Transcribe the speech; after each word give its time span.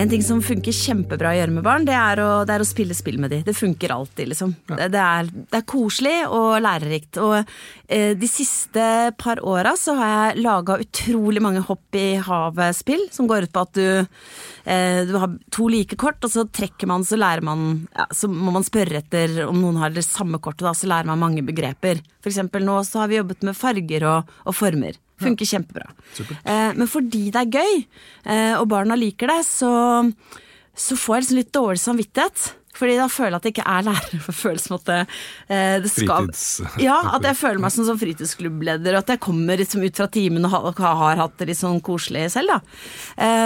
En 0.00 0.08
ting 0.08 0.22
som 0.24 0.38
funker 0.40 0.72
kjempebra 0.72 1.34
å 1.34 1.36
gjøre 1.36 1.52
med 1.52 1.64
barn, 1.66 1.84
det 1.84 1.92
er 1.92 2.22
å, 2.24 2.28
det 2.48 2.54
er 2.54 2.62
å 2.64 2.66
spille 2.68 2.94
spill 2.96 3.18
med 3.20 3.34
dem. 3.34 3.42
Det 3.44 3.52
funker 3.52 3.92
alltid, 3.92 4.30
liksom. 4.30 4.54
Det, 4.70 4.86
det, 4.94 5.00
er, 5.02 5.26
det, 5.28 5.58
er, 5.58 5.66
koselig 5.68 6.14
og 6.32 6.54
lærerikt. 6.64 7.18
Og 7.20 7.34
eh, 7.84 8.14
de 8.16 8.30
siste 8.30 8.86
par 9.20 9.42
åra 9.44 9.74
så 9.76 9.98
har 9.98 10.12
jeg 10.14 10.44
laga 10.46 10.78
utrolig 10.80 11.42
mange 11.44 11.60
hopp 11.66 11.98
i 12.00 12.14
havet-spill, 12.24 13.10
som 13.12 13.28
går 13.28 13.44
ut 13.44 13.52
på 13.52 13.66
at 13.66 13.76
du, 13.76 14.16
eh, 14.64 15.02
du 15.04 15.12
har 15.20 15.36
to 15.52 15.68
like 15.68 16.00
kort, 16.00 16.24
og 16.24 16.32
så 16.32 16.46
trekker 16.48 16.88
man, 16.88 17.04
så 17.04 17.20
lærer 17.20 17.44
man 17.44 17.68
ja, 17.92 18.08
Så 18.16 18.32
må 18.32 18.56
man 18.56 18.64
spørre 18.64 19.02
etter 19.02 19.42
om 19.50 19.60
noen 19.60 19.82
har 19.84 19.92
det 19.92 20.06
samme 20.08 20.40
kortet, 20.40 20.64
da, 20.64 20.72
så 20.72 20.88
lærer 20.88 21.12
man 21.12 21.20
mange 21.26 21.44
begreper. 21.44 22.00
For 22.24 22.32
eksempel 22.32 22.64
nå 22.64 22.80
så 22.88 23.04
har 23.04 23.12
vi 23.12 23.20
jobbet 23.20 23.44
med 23.44 23.58
farger 23.58 24.08
og, 24.14 24.36
og 24.48 24.56
former. 24.56 24.96
Funker 25.20 25.46
ja. 25.46 25.56
kjempebra. 25.56 25.90
Eh, 26.44 26.70
men 26.76 26.88
fordi 26.90 27.26
det 27.34 27.44
er 27.44 27.58
gøy, 27.60 27.82
eh, 28.24 28.54
og 28.58 28.68
barna 28.72 28.98
liker 28.98 29.30
det, 29.32 29.42
så, 29.48 29.72
så 30.74 30.98
får 30.98 31.16
jeg 31.16 31.26
liksom 31.26 31.40
litt 31.42 31.52
dårlig 31.56 31.84
samvittighet. 31.84 32.48
Fordi 32.80 32.94
da 32.96 33.08
føler 33.10 33.34
jeg 33.34 33.40
at 33.40 33.46
det 33.46 33.52
ikke 33.54 33.68
er 33.68 33.86
lærer. 33.88 34.20
For 34.24 34.36
føles 34.36 34.66
som 34.68 34.76
at 34.78 34.86
det, 34.88 35.00
eh, 35.52 35.76
det 35.84 35.90
skal 35.92 36.30
Ja, 36.80 36.98
at 37.16 37.26
jeg 37.26 37.38
føler 37.40 37.62
meg 37.62 37.74
som 37.74 37.86
som 37.88 37.98
fritidsklubbleder, 38.00 38.94
og 38.94 39.02
at 39.02 39.14
jeg 39.14 39.22
kommer 39.26 39.60
liksom 39.60 39.84
ut 39.84 40.00
fra 40.00 40.06
timen 40.12 40.46
og 40.46 40.54
har, 40.54 40.96
har, 41.02 41.24
hatt 41.24 41.36
det 41.40 41.50
litt 41.50 41.60
sånn 41.60 41.82
koselig 41.84 42.28
selv, 42.36 42.54
da. 42.54 42.60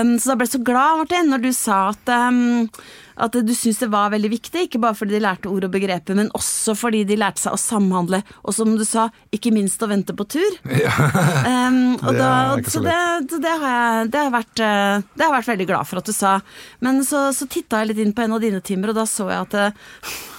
Um, 0.02 0.14
så 0.20 0.30
da 0.30 0.38
ble 0.38 0.48
jeg 0.48 0.55
så 0.59 0.62
glad, 0.66 1.00
Martin, 1.02 1.33
når 1.33 1.47
du 1.47 1.50
sa 1.56 1.80
at 1.95 2.14
um, 2.14 2.69
at 3.14 3.36
du 3.46 3.52
syns 3.54 3.78
det 3.82 3.91
var 3.92 4.12
veldig 4.14 4.30
viktig, 4.32 4.66
ikke 4.66 4.80
bare 4.82 4.96
fordi 4.98 5.16
de 5.16 5.22
lærte 5.22 5.50
ord 5.50 5.66
og 5.68 5.74
begreper, 5.74 6.16
men 6.18 6.30
også 6.36 6.74
fordi 6.78 7.05
de 7.06 7.18
lærte 7.20 7.45
seg 7.45 7.55
å 7.55 7.60
samhandle, 7.60 8.22
og 8.42 8.56
som 8.56 8.74
du 8.78 8.84
sa, 8.88 9.09
ikke 9.34 9.52
minst 9.55 9.82
å 9.82 9.91
vente 9.91 10.16
på 10.16 10.28
tur. 10.36 10.61
Ja. 10.84 10.91
Um, 11.70 11.94
det 11.97 12.12
da, 12.19 12.30
så 12.69 12.80
det, 12.83 12.97
så 13.30 13.38
det, 13.41 13.53
har 13.62 13.70
jeg, 13.70 14.08
det, 14.12 14.20
har 14.20 14.33
vært, 14.34 14.61
eh, 14.61 15.05
det 15.14 15.22
har 15.22 15.30
jeg 15.30 15.36
vært 15.36 15.50
veldig 15.53 15.66
glad 15.70 15.88
for 15.88 16.00
at 16.00 16.08
du 16.11 16.12
sa. 16.12 16.33
Men 16.84 16.98
så, 17.06 17.28
så 17.33 17.47
titta 17.48 17.80
jeg 17.80 17.92
litt 17.92 18.03
inn 18.03 18.12
på 18.16 18.25
en 18.25 18.34
av 18.36 18.42
dine 18.42 18.61
timer, 18.64 18.92
og 18.92 18.98
da 18.98 19.06
så 19.08 19.28
jeg 19.31 19.47
at 19.47 19.56
eh, 19.60 19.70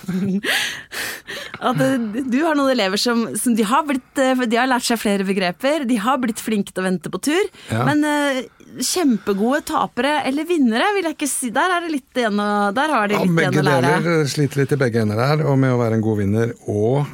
at 1.71 1.81
eh, 1.81 1.95
du 2.27 2.38
har 2.44 2.59
noen 2.59 2.73
elever 2.75 3.02
som, 3.02 3.25
som 3.39 3.55
de, 3.58 3.66
har 3.66 3.88
blitt, 3.88 4.11
de 4.21 4.59
har 4.59 4.69
lært 4.69 4.86
seg 4.86 5.02
flere 5.02 5.25
begreper, 5.25 5.88
de 5.89 5.97
har 6.03 6.19
blitt 6.21 6.44
flinke 6.44 6.75
til 6.75 6.83
å 6.83 6.88
vente 6.92 7.14
på 7.14 7.23
tur, 7.31 7.49
ja. 7.71 7.88
men 7.88 8.05
kjempegode 8.83 9.61
tapere 9.69 10.19
eller 10.27 10.47
vinnere, 10.47 10.92
vil 10.95 11.08
jeg 11.08 11.17
ikke 11.17 11.30
si. 11.30 11.52
Der, 11.53 11.71
er 11.71 11.86
det 11.86 11.94
litt 11.94 12.19
igjen 12.19 12.39
å, 12.42 12.49
der 12.75 12.94
har 12.95 13.11
de 13.11 13.19
litt 13.19 13.30
ja, 13.30 13.49
igjen 13.49 13.61
å 13.61 13.66
lære. 13.67 13.91
Begge 13.91 14.02
deler 14.09 14.31
sliter 14.31 14.61
litt 14.61 14.73
i 14.73 14.80
begge 14.81 15.03
ender 15.05 15.21
der, 15.21 15.45
og 15.45 15.59
med 15.61 15.75
å 15.75 15.80
være 15.81 15.99
en 15.99 16.05
god 16.05 16.21
vinner 16.21 16.53
og 16.71 17.05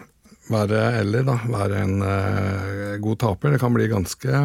være, 0.52 0.82
eller 1.00 1.26
da, 1.28 1.38
være 1.52 1.82
en 1.86 2.04
uh, 2.04 2.94
god 3.04 3.22
taper. 3.24 3.56
Det 3.56 3.62
kan 3.62 3.74
bli 3.76 3.88
ganske 3.92 4.44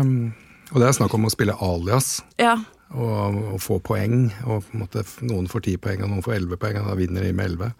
Og 0.73 0.81
det 0.81 0.89
er 0.89 0.97
snakk 0.97 1.15
om 1.15 1.27
å 1.27 1.33
spille 1.33 1.55
alias. 1.63 2.21
Ja. 2.43 2.57
Og, 2.95 3.39
og, 3.55 3.59
få 3.63 3.81
poeng. 3.83 4.29
og 4.47 4.63
på 4.67 4.77
en 4.77 4.85
måte, 4.85 5.03
Noen 5.27 5.51
får 5.51 5.67
ti 5.67 5.77
poeng, 5.83 6.05
og 6.05 6.13
noen 6.13 6.25
får 6.27 6.39
elleve 6.39 6.59
poeng, 6.63 6.81
og 6.83 6.91
da 6.91 6.99
vinner 6.99 7.27
de 7.27 7.35
med 7.35 7.51
elleve. 7.51 7.73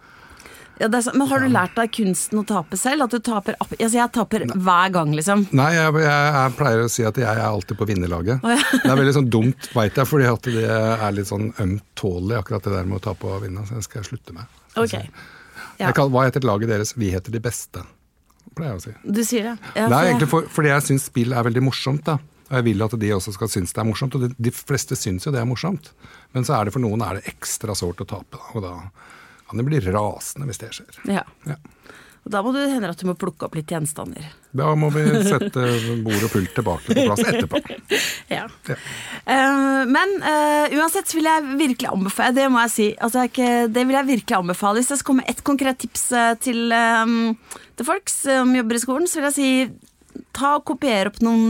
Ja, 0.79 0.89
men 0.91 1.27
har 1.27 1.41
du 1.41 1.47
lært 1.49 1.73
deg 1.77 1.91
kunsten 1.95 2.41
å 2.41 2.43
tape 2.47 2.77
selv? 2.77 3.07
At 3.07 3.15
du 3.15 3.21
taper 3.23 3.55
Altså, 3.63 3.95
jeg 3.97 4.11
taper 4.13 4.45
Nei. 4.45 4.57
hver 4.67 4.93
gang, 4.93 5.13
liksom. 5.17 5.47
Nei, 5.57 5.71
jeg, 5.73 5.95
jeg, 6.03 6.27
jeg, 6.35 6.53
pleier 6.59 6.83
å 6.83 6.91
si 6.91 7.05
at 7.07 7.17
jeg 7.21 7.29
er 7.31 7.45
alltid 7.47 7.79
på 7.79 7.87
vinnerlaget. 7.89 8.45
Oh, 8.45 8.53
ja. 8.53 8.61
det 8.83 8.91
er 8.93 9.01
veldig 9.01 9.15
sånn 9.17 9.31
dumt, 9.33 9.69
veit 9.73 9.97
jeg, 9.97 10.09
fordi 10.09 10.29
at 10.29 10.51
det 10.53 10.67
er 10.69 11.17
litt 11.17 11.31
sånn 11.31 11.49
ømtålig, 11.63 12.37
akkurat 12.41 12.69
det 12.69 12.75
der 12.77 12.89
med 12.89 12.99
å 12.99 13.03
tape 13.09 13.31
og 13.31 13.43
vinne. 13.45 13.65
Så 13.67 13.79
det 13.79 13.87
skal 13.87 14.03
jeg 14.03 14.11
slutte 14.11 14.37
med. 14.37 14.61
Okay. 14.77 15.09
Ja. 15.81 15.91
Kan, 15.97 16.13
hva 16.13 16.27
heter 16.27 16.45
laget 16.45 16.73
deres? 16.73 16.93
Vi 16.97 17.09
heter 17.13 17.33
de 17.33 17.41
beste, 17.41 17.83
pleier 18.53 18.75
jeg 18.75 18.81
å 18.81 18.85
si. 18.85 18.95
Du 19.17 19.23
sier 19.25 19.51
det? 19.51 19.57
Ja, 19.73 19.89
det 19.89 19.97
er 19.97 20.11
egentlig 20.11 20.31
for, 20.33 20.49
fordi 20.53 20.73
jeg 20.73 20.89
syns 20.91 21.09
spill 21.09 21.33
er 21.33 21.47
veldig 21.49 21.65
morsomt, 21.69 22.05
da. 22.09 22.19
Og 22.47 22.55
jeg 22.61 22.63
vil 22.69 22.85
at 22.85 22.93
de 23.01 23.09
også 23.11 23.33
skal 23.35 23.49
synes 23.51 23.73
det 23.75 23.81
er 23.83 23.87
morsomt. 23.89 24.15
Og 24.15 24.23
de, 24.23 24.31
de 24.39 24.53
fleste 24.55 24.95
syns 24.95 25.27
jo 25.27 25.33
det 25.35 25.41
er 25.41 25.49
morsomt. 25.49 25.91
Men 26.35 26.47
så 26.47 26.55
er 26.55 26.67
det 26.67 26.77
for 26.77 26.83
noen 26.83 27.03
er 27.03 27.17
det 27.17 27.33
ekstra 27.33 27.75
sårt 27.75 28.05
å 28.05 28.07
tape. 28.07 28.39
Og 28.55 28.63
da 28.63 28.77
kan 29.47 29.61
det 29.61 29.67
bli 29.67 29.81
rasende 29.87 30.49
hvis 30.49 30.61
det 30.63 30.73
skjer. 30.75 31.01
Ja. 31.09 31.23
ja. 31.47 31.57
Og 32.27 32.33
da 32.33 32.41
må 32.43 32.51
det 32.51 32.65
hende 32.67 32.89
at 32.91 32.99
du 32.99 33.07
må 33.07 33.13
plukke 33.15 33.47
opp 33.47 33.53
litt 33.55 33.69
gjenstander. 33.71 34.25
Da 34.51 34.73
må 34.75 34.89
vi 34.91 35.05
sette 35.23 35.63
bord 36.03 36.25
og 36.27 36.33
pult 36.33 36.51
tilbake 36.57 36.91
på 36.91 37.05
plass 37.05 37.23
etterpå. 37.23 37.61
ja. 38.35 38.43
ja. 38.67 38.75
Uh, 39.23 39.87
men 39.87 40.17
uh, 40.19 40.75
uansett 40.75 41.13
vil 41.15 41.29
jeg 41.29 41.55
virkelig 41.61 41.87
anbefale, 41.93 42.35
det 42.35 42.49
må 42.51 42.59
jeg 42.65 42.73
si, 42.73 42.89
altså, 42.99 43.23
det 43.31 43.87
vil 43.87 43.95
jeg 43.95 44.09
virkelig 44.11 44.39
anbefale. 44.41 44.81
Hvis 44.81 44.91
jeg 44.91 44.99
skal 44.99 45.11
komme 45.13 45.23
med 45.23 45.31
ett 45.31 45.43
konkret 45.47 45.79
tips 45.79 46.03
uh, 46.11 46.33
til, 46.43 46.67
um, 46.75 47.31
til 47.79 47.91
folk 47.93 48.11
som 48.11 48.51
jobber 48.59 48.75
i 48.75 48.83
skolen, 48.83 49.07
så 49.07 49.21
vil 49.21 49.29
jeg 49.29 49.37
si 49.39 50.21
ta 50.35 50.57
og 50.57 50.67
kopier 50.67 51.07
opp 51.07 51.21
noen, 51.23 51.47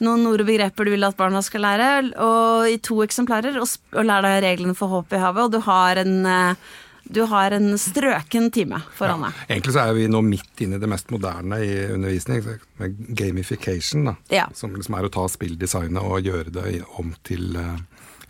noen, 0.00 0.28
ord 0.30 0.40
og 0.40 0.46
begreper 0.48 0.86
du 0.86 0.94
vil 0.94 1.04
at 1.04 1.16
barna 1.18 1.42
skal 1.44 1.66
lære, 1.66 1.88
og 2.22 2.70
i 2.70 2.80
to 2.80 3.02
eksemplarer, 3.04 3.58
og, 3.60 3.68
og 3.92 4.06
lær 4.06 4.24
deg 4.24 4.44
reglene 4.46 4.76
for 4.78 4.94
håp 4.94 5.12
i 5.12 5.20
havet, 5.20 5.48
og 5.48 5.58
du 5.58 5.60
har 5.66 6.00
en 6.00 6.22
du 7.04 7.22
har 7.30 7.54
en 7.56 7.72
strøken 7.80 8.50
time 8.54 8.80
foran 8.96 9.24
deg. 9.26 9.38
Ja, 9.46 9.54
egentlig 9.54 9.74
så 9.76 9.84
er 9.84 9.96
vi 9.96 10.08
nå 10.10 10.22
midt 10.26 10.64
inne 10.64 10.78
i 10.78 10.82
det 10.82 10.90
mest 10.90 11.10
moderne 11.14 11.60
i 11.64 11.70
undervisning, 11.94 12.44
med 12.80 13.00
gamification. 13.18 14.10
da, 14.10 14.16
ja. 14.32 14.48
Som 14.54 14.76
liksom 14.76 14.98
er 14.98 15.08
å 15.08 15.12
ta 15.12 15.26
spilldesignet 15.30 16.02
og 16.02 16.26
gjøre 16.26 16.54
det 16.54 16.82
om 17.00 17.14
til 17.26 17.56
uh, 17.58 17.78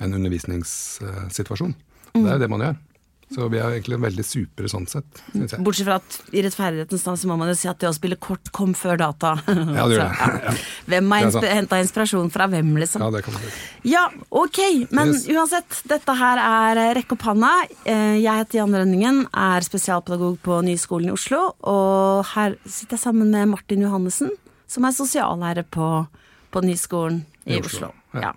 en 0.01 0.17
undervisningssituasjon. 0.17 1.75
Mm. 2.15 2.23
Det 2.23 2.29
er 2.29 2.39
jo 2.39 2.45
det 2.45 2.51
man 2.53 2.67
gjør. 2.67 2.79
Så 3.31 3.47
vi 3.47 3.61
er 3.61 3.77
egentlig 3.77 3.95
veldig 4.03 4.25
supre 4.27 4.69
sånn 4.71 4.89
sett. 4.91 5.21
Synes 5.31 5.53
jeg. 5.55 5.63
Bortsett 5.63 5.87
fra 5.87 5.99
at 6.01 6.35
i 6.35 6.43
rettferdighetens 6.43 7.05
navn 7.07 7.19
så 7.21 7.29
må 7.31 7.37
man 7.39 7.53
jo 7.53 7.55
si 7.61 7.69
at 7.71 7.79
det 7.79 7.87
å 7.87 7.95
spille 7.95 8.17
kort 8.19 8.51
kom 8.57 8.73
før 8.75 8.99
data. 8.99 9.37
Ja, 9.47 9.85
det 9.87 10.01
gjør 10.01 10.03
det. 10.03 10.31
Ja. 10.51 10.55
Hvem 10.91 11.13
har 11.15 11.27
insp 11.29 11.45
henta 11.47 11.79
inspirasjon 11.83 12.31
fra 12.35 12.49
hvem, 12.51 12.73
liksom? 12.81 13.05
Ja, 13.05 13.11
det 13.15 13.21
kan 13.23 13.37
man 13.37 13.45
si. 13.45 13.53
Ja, 13.93 14.03
ok. 14.35 14.59
Men 14.91 15.13
yes. 15.15 15.29
uansett, 15.31 15.79
dette 15.91 16.17
her 16.19 16.43
er 16.43 16.81
Rekk 16.99 17.15
opp 17.15 17.29
handa. 17.29 17.53
Eh, 17.85 18.19
jeg 18.19 18.43
heter 18.43 18.61
Jan 18.61 18.75
Rønningen, 18.75 19.23
er 19.31 19.67
spesialpedagog 19.67 20.41
på 20.43 20.59
Nyskolen 20.67 21.13
i 21.13 21.15
Oslo. 21.15 21.45
Og 21.71 22.27
her 22.33 22.59
sitter 22.67 22.99
jeg 22.99 23.05
sammen 23.05 23.31
med 23.31 23.53
Martin 23.55 23.87
Johannessen, 23.87 24.35
som 24.71 24.87
er 24.89 24.97
sosiallærer 24.97 25.71
på, 25.71 25.93
på 26.51 26.67
Nyskolen 26.67 27.23
i, 27.45 27.61
I 27.61 27.63
Oslo. 27.63 27.93
Oslo. 27.93 28.25
Ja. 28.27 28.35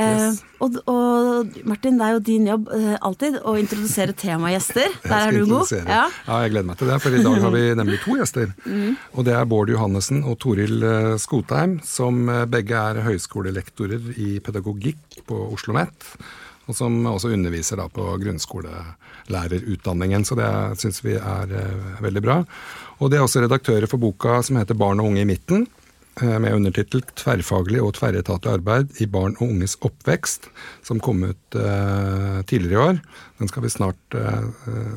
Yes. 0.00 0.40
Eh, 0.40 0.64
og, 0.64 0.76
og, 0.88 1.56
Martin, 1.68 1.98
det 2.00 2.06
er 2.06 2.14
jo 2.16 2.20
din 2.24 2.46
jobb 2.48 2.70
eh, 2.76 2.96
alltid 3.04 3.36
å 3.44 3.52
introdusere 3.60 4.14
temagjester. 4.16 4.88
Der 5.04 5.28
er 5.28 5.36
du 5.36 5.44
god. 5.50 5.72
Ja. 5.76 6.06
ja. 6.08 6.36
jeg 6.44 6.52
gleder 6.54 6.68
meg 6.70 6.78
til 6.80 6.88
det, 6.90 6.98
for 7.04 7.16
i 7.16 7.24
dag 7.24 7.36
har 7.44 7.52
vi 7.54 7.62
nemlig 7.80 7.98
to 8.04 8.12
gjester. 8.20 8.48
Mm. 8.70 8.94
Og 9.18 9.24
det 9.26 9.32
er 9.34 9.48
Bård 9.50 9.70
Johannessen 9.72 10.20
og 10.28 10.36
Toril 10.40 10.84
eh, 10.86 11.16
Skotheim, 11.18 11.72
som 11.84 12.30
begge 12.52 12.76
er 12.78 13.00
høyskolelektorer 13.02 14.00
i 14.14 14.38
pedagogikk 14.44 15.00
på 15.26 15.34
Oslo 15.48 15.72
OsloMet. 15.72 16.06
Og 16.70 16.76
som 16.76 17.06
også 17.10 17.32
underviser 17.34 17.76
da 17.80 17.86
på 17.90 18.04
grunnskolelærerutdanningen, 18.22 20.24
så 20.28 20.34
det 20.38 20.50
syns 20.82 20.98
vi 21.02 21.14
er 21.18 21.46
veldig 22.04 22.22
bra. 22.22 22.36
Og 23.00 23.10
de 23.10 23.16
er 23.18 23.24
også 23.26 23.42
redaktører 23.42 23.88
for 23.90 23.98
boka 24.02 24.32
som 24.46 24.56
heter 24.60 24.78
Barn 24.78 25.02
og 25.02 25.06
unge 25.10 25.22
i 25.24 25.30
midten 25.32 25.60
med 26.18 26.52
undertittel 26.52 27.02
'Tverrfaglig 27.16 27.80
og 27.80 27.94
tverretatlig 27.96 28.52
arbeid 28.52 29.00
i 29.00 29.06
barn 29.08 29.36
og 29.38 29.52
unges 29.54 29.76
oppvekst', 29.86 30.48
som 30.84 31.00
kom 31.00 31.22
ut 31.24 31.56
uh, 31.56 32.42
tidligere 32.50 32.72
i 32.72 32.80
år. 32.90 33.00
Den 33.40 33.48
skal 33.48 33.64
vi 33.64 33.72
snart 33.72 34.16
uh, 34.18 34.50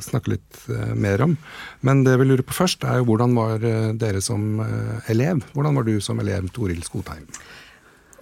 snakke 0.03 0.34
litt 0.34 0.57
uh, 0.68 0.94
mer 0.96 1.22
om. 1.24 1.38
Men 1.81 2.03
det 2.03 2.18
vi 2.19 2.28
lurer 2.28 2.44
på 2.44 2.57
først, 2.57 2.84
er 2.84 3.00
jo 3.00 3.07
hvordan 3.12 3.35
var 3.38 3.63
dere 4.00 4.22
som 4.22 4.63
elev? 5.07 5.44
Hvordan 5.53 5.75
var 5.79 5.88
du 5.88 6.00
som 6.01 6.19
elev, 6.19 6.50
Toril 6.56 6.84
Skotheim? 6.84 7.28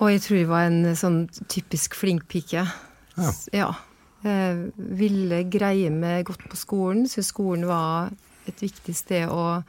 Og 0.02 0.12
jeg 0.12 0.22
tror 0.26 0.38
jeg 0.38 0.50
var 0.50 0.68
en 0.68 0.96
sånn 0.98 1.24
typisk 1.48 1.96
flink 1.98 2.28
pike. 2.30 2.66
Ja. 3.18 3.32
ja. 3.54 3.72
ville 4.76 5.44
greie 5.50 5.90
meg 5.94 6.26
godt 6.30 6.46
på 6.50 6.60
skolen. 6.60 7.08
Syns 7.10 7.32
skolen 7.34 7.68
var 7.70 8.12
et 8.50 8.62
viktig 8.62 8.96
sted 8.98 9.30
å 9.30 9.62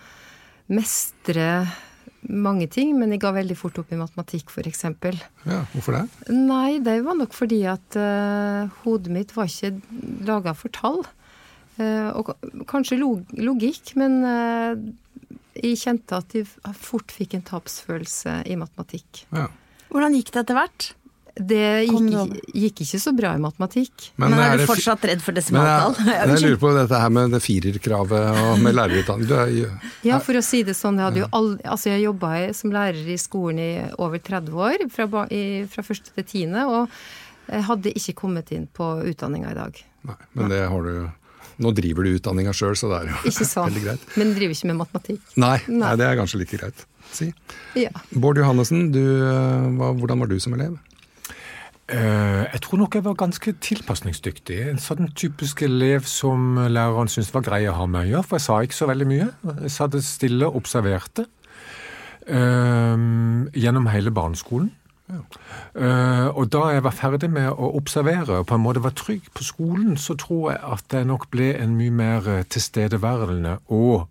mestre 0.72 1.48
mange 2.28 2.68
ting, 2.70 2.94
men 2.98 3.12
jeg 3.14 3.22
ga 3.22 3.32
veldig 3.34 3.56
fort 3.58 3.80
opp 3.82 3.90
i 3.92 3.98
matematikk, 3.98 4.52
f.eks. 4.52 4.84
Ja, 5.48 5.62
hvorfor 5.72 5.96
det? 5.96 6.04
Nei, 6.32 6.78
det 6.84 7.00
var 7.06 7.18
nok 7.18 7.34
fordi 7.34 7.62
at 7.70 7.98
uh, 7.98 8.70
hodet 8.84 9.12
mitt 9.14 9.34
var 9.36 9.50
ikke 9.50 9.74
laga 10.28 10.54
for 10.56 10.74
tall. 10.74 11.02
Uh, 11.80 12.10
og 12.14 12.34
kanskje 12.70 13.00
log 13.00 13.32
logikk, 13.34 13.94
men 13.98 14.20
uh, 14.22 14.78
jeg 15.58 15.80
kjente 15.82 16.20
at 16.20 16.36
jeg 16.36 16.48
fort 16.78 17.12
fikk 17.12 17.36
en 17.36 17.46
tapsfølelse 17.48 18.42
i 18.48 18.58
matematikk. 18.60 19.24
Ja. 19.34 19.48
Hvordan 19.92 20.16
gikk 20.16 20.32
det 20.32 20.44
etter 20.44 20.56
hvert? 20.56 20.92
Det 21.32 21.86
gikk, 21.88 22.34
gikk, 22.52 22.80
ikke 22.84 22.98
så 23.00 23.12
bra 23.16 23.30
i 23.32 23.40
matematikk. 23.40 24.10
Men, 24.20 24.34
men 24.34 24.42
er, 24.44 24.60
du 24.60 24.66
fortsatt 24.68 25.06
redd 25.08 25.22
for 25.24 25.32
desimaltall? 25.36 25.96
Jeg, 26.10 26.28
jeg, 26.28 26.42
lurer 26.44 26.58
på 26.60 26.72
dette 26.76 26.98
her 27.00 27.14
med 27.14 27.32
det 27.32 27.40
firerkravet 27.40 28.42
og 28.42 28.60
med 28.60 28.76
lærerutdanning. 28.76 29.78
Ja, 30.04 30.18
for 30.20 30.36
å 30.36 30.42
si 30.44 30.60
det 30.66 30.76
sånn. 30.76 31.00
Jeg, 31.00 31.24
hadde 31.24 31.56
altså 31.64 31.92
jeg 31.94 32.04
jobba 32.04 32.34
som 32.56 32.74
lærer 32.74 33.08
i 33.08 33.16
skolen 33.20 33.62
i 33.62 33.70
over 33.96 34.20
30 34.20 34.60
år, 34.68 34.84
fra, 34.92 35.24
i, 35.32 35.42
fra 35.72 35.86
første 35.86 36.12
til 36.12 36.28
tiende, 36.28 36.66
og 36.68 37.48
jeg 37.48 37.66
hadde 37.70 37.96
ikke 37.96 38.16
kommet 38.22 38.52
inn 38.52 38.68
på 38.68 38.92
utdanninga 39.08 39.54
i 39.54 39.58
dag. 39.58 39.82
Nei, 40.08 40.20
Men 40.36 40.52
det 40.52 40.62
har 40.68 40.88
du 40.88 40.94
nå 41.62 41.70
driver 41.76 42.06
du 42.06 42.16
utdanninga 42.16 42.52
sjøl, 42.56 42.76
så 42.78 42.88
det 42.90 43.00
er 43.00 43.10
jo 43.12 43.32
ikke 43.32 43.48
sant. 43.54 43.72
veldig 43.72 43.84
greit. 43.84 44.06
Men 44.20 44.32
driver 44.36 44.56
ikke 44.56 44.70
med 44.72 44.80
matematikk. 44.84 45.26
Nei, 45.36 45.58
nei. 45.68 45.82
nei 45.84 45.92
det 46.00 46.08
er 46.08 46.18
kanskje 46.20 46.42
like 46.42 46.60
greit. 46.60 46.86
Si. 47.12 47.28
Ja. 47.76 47.92
Bård 48.16 48.40
Johannessen, 48.40 48.88
du, 48.94 49.02
eh, 49.28 49.82
hvordan 50.00 50.22
var 50.24 50.30
du 50.30 50.38
som 50.40 50.56
elev? 50.56 50.78
Eh, 51.92 52.44
jeg 52.52 52.60
tror 52.64 52.78
nok 52.80 52.94
jeg 52.94 53.04
var 53.04 53.16
ganske 53.20 53.52
tilpasningsdyktig. 53.60 54.58
En 54.70 54.80
sånn 54.80 55.10
typisk 55.18 55.62
elev 55.66 56.06
som 56.08 56.56
læreren 56.56 57.10
syntes 57.12 57.32
var 57.34 57.44
grei 57.44 57.66
å 57.68 57.76
ha 57.76 57.86
med 57.86 58.06
å 58.06 58.10
gjøre, 58.14 58.28
for 58.28 58.38
jeg 58.38 58.46
sa 58.46 58.60
ikke 58.64 58.78
så 58.78 58.88
veldig 58.88 59.08
mye. 59.10 59.26
Jeg 59.66 59.74
satt 59.74 59.96
stille 60.06 60.48
og 60.48 60.62
observerte 60.62 61.26
um, 62.28 63.50
gjennom 63.52 63.90
hele 63.92 64.14
barneskolen. 64.14 64.70
Uh, 65.12 66.30
og 66.30 66.46
da 66.54 66.70
jeg 66.72 66.84
var 66.86 66.94
ferdig 66.96 67.28
med 67.28 67.50
å 67.50 67.74
observere 67.76 68.38
og 68.40 68.46
på 68.48 68.56
en 68.56 68.62
måte 68.64 68.80
var 68.80 68.94
trygg 68.96 69.26
på 69.34 69.44
skolen, 69.44 69.98
så 70.00 70.16
tror 70.16 70.54
jeg 70.54 70.62
at 70.72 70.96
jeg 70.96 71.10
nok 71.10 71.28
ble 71.34 71.50
en 71.58 71.76
mye 71.76 71.92
mer 71.92 72.32
tilstedeværende 72.48 73.58
og 73.68 74.08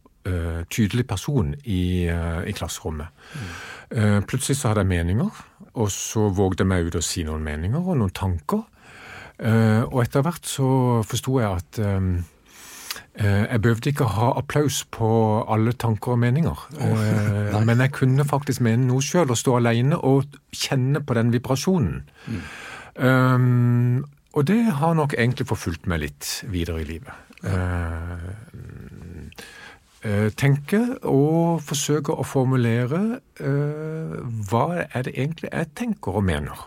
tydelig 0.69 1.07
person 1.09 1.47
i, 1.65 2.05
i 2.05 2.51
klasserommet. 2.53 3.09
Mm. 3.33 3.47
Plutselig 3.91 4.55
så 4.57 4.71
hadde 4.71 4.85
jeg 4.85 4.91
meninger 4.93 5.41
og 5.79 5.91
så 5.91 6.27
vågde 6.35 6.65
jeg 6.65 6.71
meg 6.71 6.89
ut 6.89 6.99
å 6.99 7.05
si 7.05 7.23
noen 7.27 7.43
meninger 7.45 7.79
og 7.79 7.97
noen 8.01 8.13
tanker. 8.15 8.65
Uh, 9.41 9.87
og 9.87 10.03
etter 10.03 10.25
hvert 10.25 10.45
så 10.45 10.67
forsto 11.07 11.39
jeg 11.41 11.49
at 11.49 11.79
uh, 11.81 12.19
jeg 13.21 13.61
behøvde 13.63 13.91
ikke 13.91 14.09
ha 14.17 14.31
applaus 14.39 14.81
på 14.91 15.07
alle 15.49 15.73
tanker 15.79 16.15
og 16.15 16.21
meninger. 16.21 16.65
Oh, 16.83 17.61
men 17.67 17.83
jeg 17.83 17.95
kunne 17.95 18.27
faktisk 18.27 18.63
mene 18.65 18.87
noe 18.89 19.03
sjøl 19.03 19.31
og 19.31 19.39
stå 19.39 19.57
alene 19.59 19.97
og 19.97 20.37
kjenne 20.55 21.01
på 21.03 21.17
den 21.17 21.31
vibrasjonen. 21.33 22.03
Mm. 22.27 22.41
Um, 23.01 24.05
og 24.35 24.47
det 24.47 24.61
har 24.79 24.95
nok 24.95 25.15
egentlig 25.17 25.47
forfulgt 25.47 25.87
meg 25.91 26.03
litt 26.05 26.31
videre 26.51 26.83
i 26.83 26.87
livet. 26.87 27.27
Ja. 27.41 27.65
Eh, 30.01 30.31
tenke 30.33 30.79
og 31.05 31.59
forsøke 31.61 32.15
å 32.17 32.23
formulere 32.25 33.19
uh, 33.37 34.15
hva 34.49 34.63
er 34.81 35.03
det 35.05 35.13
egentlig 35.13 35.51
jeg 35.51 35.69
tenker 35.77 36.17
og 36.17 36.25
mener. 36.25 36.63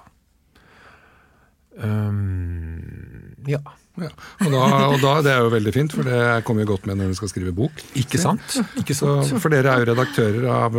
Um, 1.75 3.35
ja. 3.51 3.59
ja. 3.99 4.13
Og, 4.39 4.53
da, 4.55 4.63
og, 4.87 4.97
da, 5.03 5.17
Det 5.27 5.33
er 5.33 5.43
jo 5.43 5.51
veldig 5.51 5.75
fint, 5.75 5.99
for 5.99 6.07
det 6.07 6.21
kommer 6.47 6.63
jo 6.63 6.77
godt 6.77 6.87
med 6.87 7.03
når 7.03 7.11
du 7.11 7.19
skal 7.19 7.35
skrive 7.35 7.57
bok. 7.59 7.83
Ikke 7.99 8.23
sant? 8.23 8.61
Ikke 8.79 8.95
sant? 8.95 9.27
Så, 9.27 9.43
for 9.43 9.51
dere 9.51 9.75
er 9.75 9.83
jo 9.83 9.91
redaktører 9.91 10.51
av 10.55 10.79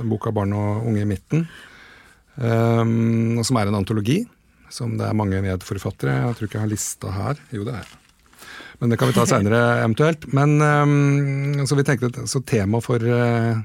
boka 0.00 0.32
'Barn 0.32 0.56
og 0.56 0.88
unge 0.88 1.04
i 1.04 1.10
midten', 1.12 1.44
um, 2.40 3.42
som 3.44 3.60
er 3.60 3.68
en 3.68 3.82
antologi. 3.84 4.22
Som 4.72 4.96
det 4.96 5.04
er 5.04 5.12
mange 5.12 5.44
medforfattere. 5.44 6.22
Jeg 6.22 6.38
tror 6.38 6.48
ikke 6.48 6.56
jeg 6.56 6.64
har 6.64 6.72
lista 6.72 7.12
her. 7.12 7.48
Jo, 7.52 7.68
det 7.68 7.76
er 7.76 7.84
jeg. 7.84 7.98
Men 8.82 8.90
det 8.90 8.98
kan 8.98 9.12
vi 9.12 9.14
ta 9.14 9.22
seinere 9.30 9.58
eventuelt. 9.78 10.26
Men 10.34 10.56
um, 10.58 11.60
så 11.70 11.78
vi 11.78 11.84
tenkte 11.86 12.26
så 12.26 12.40
temaet 12.42 12.82
for 12.82 12.98
uh, 12.98 13.60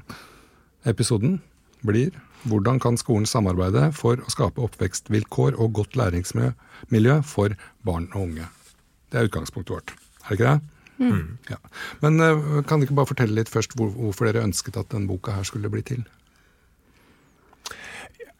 episoden 0.86 1.40
blir 1.82 2.14
hvordan 2.46 2.78
kan 2.78 2.94
skolen 3.00 3.26
samarbeide 3.26 3.88
for 3.98 4.22
å 4.22 4.30
skape 4.30 4.62
oppvekstvilkår 4.62 5.56
og 5.58 5.72
godt 5.80 5.98
læringsmiljø 5.98 7.16
for 7.26 7.56
barn 7.82 8.06
og 8.12 8.28
unge. 8.28 8.46
Det 9.10 9.18
er 9.18 9.26
utgangspunktet 9.26 9.74
vårt. 9.74 9.96
Er 10.22 10.28
det 10.28 10.38
ikke 10.38 10.52
det? 10.52 10.74
Mm. 10.98 11.26
Ja. 11.50 11.58
Men 12.04 12.22
uh, 12.22 12.62
kan 12.62 12.78
du 12.78 12.86
ikke 12.86 13.00
bare 13.00 13.10
fortelle 13.10 13.40
litt 13.40 13.50
først 13.50 13.74
hvor, 13.74 13.90
hvorfor 13.90 14.30
dere 14.30 14.46
ønsket 14.46 14.78
at 14.78 14.94
denne 14.94 15.10
boka 15.10 15.34
her 15.34 15.50
skulle 15.50 15.70
bli 15.72 15.82
til? 15.82 16.06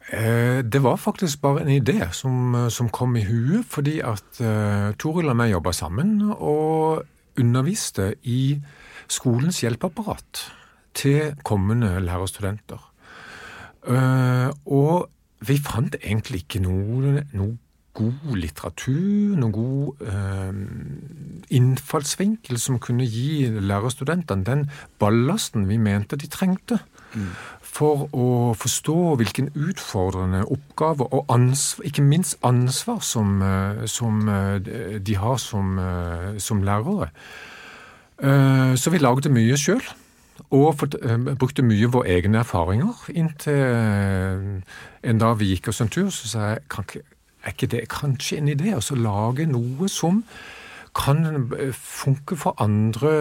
Eh, 0.09 0.63
det 0.65 0.81
var 0.81 0.97
faktisk 0.97 1.41
bare 1.41 1.61
en 1.61 1.69
idé 1.69 2.11
som, 2.11 2.55
eh, 2.55 2.69
som 2.69 2.89
kom 2.89 3.15
i 3.15 3.23
huet, 3.23 3.65
fordi 3.65 3.99
at 3.99 4.41
uh, 4.41 4.89
Toril 4.97 5.29
og 5.29 5.37
meg 5.37 5.51
jobba 5.51 5.71
sammen 5.71 6.31
og 6.31 7.03
underviste 7.37 8.15
i 8.23 8.57
skolens 9.07 9.61
hjelpeapparat 9.61 10.41
til 10.97 11.35
kommende 11.43 11.99
lærerstudenter. 12.01 12.81
Uh, 13.85 14.49
og 14.65 15.09
vi 15.45 15.57
fant 15.61 15.95
egentlig 16.01 16.43
ikke 16.43 16.63
noe, 16.65 17.23
noe 17.33 17.57
god 17.93 18.35
litteratur, 18.35 19.37
noen 19.37 19.53
god 19.53 20.03
uh, 20.09 21.53
innfallsvinkel 21.53 22.57
som 22.57 22.81
kunne 22.81 23.05
gi 23.05 23.45
lærerstudentene 23.61 24.47
den 24.47 24.65
ballasten 24.99 25.69
vi 25.69 25.77
mente 25.77 26.17
de 26.17 26.27
trengte. 26.27 26.81
For 27.69 28.07
å 28.11 28.27
forstå 28.57 28.97
hvilken 29.19 29.49
utfordrende 29.53 30.41
oppgave 30.51 31.05
og 31.13 31.29
ansvar, 31.31 31.85
ikke 31.89 32.05
minst 32.05 32.37
ansvar 32.45 32.99
som, 33.05 33.41
eh, 33.41 33.85
som 33.85 34.27
eh, 34.29 34.99
de 34.99 35.15
har 35.15 35.37
som, 35.37 35.77
eh, 35.79 36.37
som, 36.37 36.63
lærere. 36.63 37.09
Så 38.75 38.91
vi 38.91 38.99
lagde 38.99 39.31
mye 39.31 39.55
sjøl. 39.55 39.83
Og 40.51 40.75
brukte 41.39 41.63
mye 41.63 41.87
våre 41.87 42.09
egne 42.17 42.41
erfaringer. 42.41 42.97
Inntil 43.15 44.63
en 45.03 45.21
dag 45.21 45.37
vi 45.39 45.53
gikk 45.53 45.69
oss 45.71 45.79
en 45.81 45.87
tur, 45.87 46.09
så 46.11 46.27
sa 46.27 46.39
jeg 46.49 46.59
er 47.43 47.53
ikke 47.53 47.69
det 47.71 47.85
kanskje 47.87 48.37
en 48.41 48.51
idé 48.51 48.73
å 48.75 48.99
lage 48.99 49.47
noe 49.47 49.87
som 49.87 50.23
kan 50.95 51.25
eh, 51.57 51.73
funke 51.73 52.37
for 52.37 52.55
andre 52.61 53.11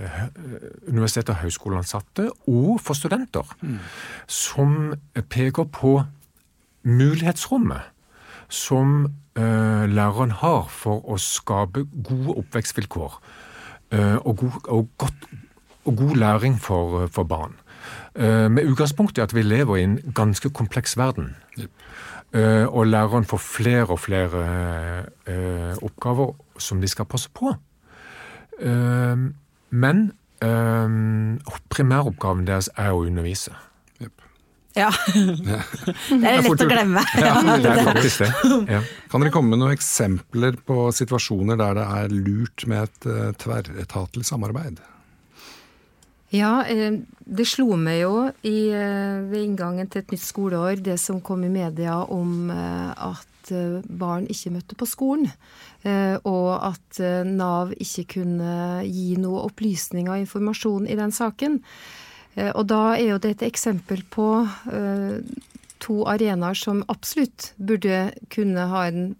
eh, 0.00 0.20
universiteter 0.88 1.34
og 1.34 1.44
høyskoleansatte, 1.44 2.30
og 2.48 2.80
for 2.80 2.98
studenter, 2.98 3.56
mm. 3.62 3.78
som 4.26 4.94
peker 5.28 5.64
på 5.72 6.02
mulighetsrommet 6.82 7.90
som 8.50 9.04
uh, 9.38 9.84
læreren 9.86 10.32
har 10.42 10.66
for 10.74 11.04
å 11.06 11.18
skape 11.22 11.84
gode 11.94 12.34
oppvekstvilkår 12.42 13.16
uh, 13.94 14.16
og, 14.26 14.32
god, 14.42 14.56
og, 14.66 14.88
godt, 14.98 15.28
og, 15.84 15.92
god, 15.96 16.16
læring 16.18 16.58
for, 16.60 17.06
for 17.14 17.28
barn. 17.30 17.54
Uh, 18.18 18.50
med 18.50 18.66
utgangspunkt 18.66 19.18
i 19.18 19.24
at 19.24 19.34
vi 19.34 19.46
lever 19.46 19.78
i 19.78 19.86
en 19.86 20.00
ganske 20.14 20.50
kompleks 20.50 20.98
verden. 20.98 21.36
Yep. 21.58 21.70
Eh, 22.30 22.66
og 22.66 22.86
læreren 22.86 23.26
får 23.26 23.40
flere 23.42 23.86
og 23.90 23.98
flere 24.04 24.42
eh, 25.26 25.74
oppgaver 25.82 26.36
som 26.62 26.80
de 26.82 26.88
skal 26.90 27.08
passe 27.10 27.30
på. 27.34 27.50
Eh, 28.62 29.26
men 29.70 30.06
primæroppgaven 31.70 32.46
deres 32.48 32.70
er 32.78 32.94
å 32.94 33.02
undervise. 33.04 33.52
Ja. 34.78 34.86
det 35.14 36.30
er 36.30 36.44
lett 36.46 36.62
å 36.62 36.68
glemme. 36.70 37.02
Ja, 37.18 37.34
det 37.58 37.72
er 37.72 37.82
faktisk 37.90 38.22
det. 38.22 38.30
Ja. 38.70 38.80
Kan 39.10 39.24
dere 39.24 39.34
komme 39.34 39.50
med 39.52 39.60
noen 39.64 39.74
eksempler 39.74 40.56
på 40.64 40.86
situasjoner 40.94 41.58
der 41.60 41.76
det 41.80 41.86
er 41.98 42.14
lurt 42.14 42.64
med 42.70 42.86
et 42.86 43.36
tverretatlig 43.42 44.24
samarbeid? 44.30 44.78
Ja, 46.30 46.62
eh, 46.62 46.94
det 47.26 47.46
slo 47.50 47.74
meg 47.74 48.04
jo 48.04 48.14
i, 48.46 48.70
eh, 48.70 49.18
ved 49.26 49.42
inngangen 49.42 49.88
til 49.90 50.04
et 50.04 50.12
nytt 50.14 50.22
skoleår, 50.22 50.82
det 50.82 50.98
som 51.02 51.20
kom 51.20 51.42
i 51.44 51.50
media 51.50 51.96
om 52.06 52.50
eh, 52.54 52.92
at 52.94 53.26
barn 53.88 54.28
ikke 54.30 54.52
møtte 54.54 54.76
på 54.78 54.86
skolen. 54.86 55.26
Og 56.28 56.50
at 56.60 57.00
Nav 57.26 57.72
ikke 57.72 58.04
kunne 58.12 58.84
gi 58.84 59.16
noe 59.18 59.40
opplysning 59.48 60.10
og 60.12 60.20
informasjon 60.20 60.86
i 60.86 60.94
den 60.94 61.10
saken. 61.10 61.56
Og 62.36 62.60
da 62.68 62.82
er 62.94 63.08
jo 63.08 63.18
det 63.18 63.32
et 63.32 63.46
eksempel 63.48 64.04
på 64.12 64.28
to 65.82 65.96
arenaer 66.12 66.54
som 66.54 66.84
absolutt 66.92 67.54
burde 67.56 68.12
kunne, 68.30 68.68
en, 68.84 69.16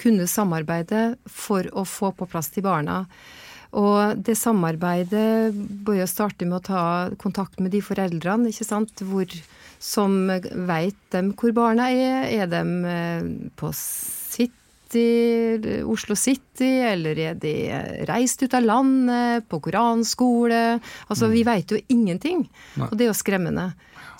kunne 0.00 0.30
samarbeide 0.30 1.18
for 1.28 1.68
å 1.74 1.84
få 1.84 2.14
på 2.16 2.30
plass 2.30 2.48
til 2.54 2.64
barna. 2.64 3.02
Og 3.78 4.18
det 4.18 4.34
samarbeidet 4.38 5.54
bør 5.54 6.00
jo 6.00 6.08
starte 6.10 6.46
med 6.46 6.58
å 6.58 6.66
ta 6.66 6.84
kontakt 7.20 7.60
med 7.62 7.70
de 7.74 7.82
foreldrene 7.84 8.50
ikke 8.50 8.66
sant, 8.66 9.02
hvor, 9.06 9.30
som 9.78 10.16
veit 10.66 10.98
dem 11.14 11.30
hvor 11.38 11.54
barna 11.54 11.90
er. 11.94 12.26
Er 12.34 12.50
de 12.50 12.62
eh, 12.90 13.28
på 13.60 13.70
City, 13.76 15.06
Oslo 15.86 16.18
City, 16.18 16.72
eller 16.90 17.20
er 17.28 17.38
de 17.38 17.54
reist 18.10 18.42
ut 18.42 18.58
av 18.58 18.66
landet, 18.66 19.46
på 19.46 19.62
koranskole? 19.62 20.80
Altså, 21.06 21.30
mm. 21.30 21.36
vi 21.36 21.46
veit 21.46 21.70
jo 21.70 21.78
ingenting, 21.94 22.48
og 22.88 22.96
det 22.96 23.06
er 23.06 23.12
jo 23.12 23.20
skremmende. 23.22 23.70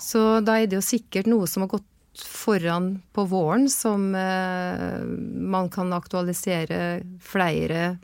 Så 0.01 0.39
da 0.45 0.57
er 0.57 0.71
det 0.71 0.79
jo 0.79 0.85
sikkert 0.85 1.27
noe 1.29 1.49
som 1.49 1.67
har 1.67 1.75
gått 1.75 1.87
foran 2.23 3.01
på 3.11 3.27
våren, 3.27 3.67
som 3.69 4.15
eh, 4.15 5.03
man 5.55 5.69
kan 5.69 5.91
aktualisere 5.95 7.01
flere 7.23 7.97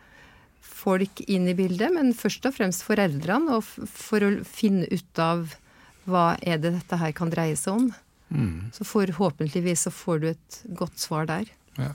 folk 0.88 1.24
inn 1.28 1.50
i 1.52 1.56
bildet, 1.58 1.92
men 1.96 2.16
først 2.16 2.48
og 2.48 2.56
fremst 2.56 2.86
foreldrene, 2.88 3.60
for 3.92 4.24
å 4.24 4.34
finne 4.48 4.88
ut 4.88 5.24
av 5.24 5.58
hva 6.08 6.28
er 6.40 6.62
det 6.64 6.78
dette 6.78 7.00
her 7.02 7.14
kan 7.16 7.32
dreie 7.34 7.58
seg 7.60 7.82
om. 7.82 7.88
Mm. 8.32 8.72
Så 8.76 8.88
forhåpentligvis 8.88 9.88
så 9.88 9.94
får 9.94 10.20
du 10.24 10.28
et 10.34 10.60
godt 10.80 11.00
svar 11.00 11.28
der. 11.30 11.50
Ja. 11.80 11.94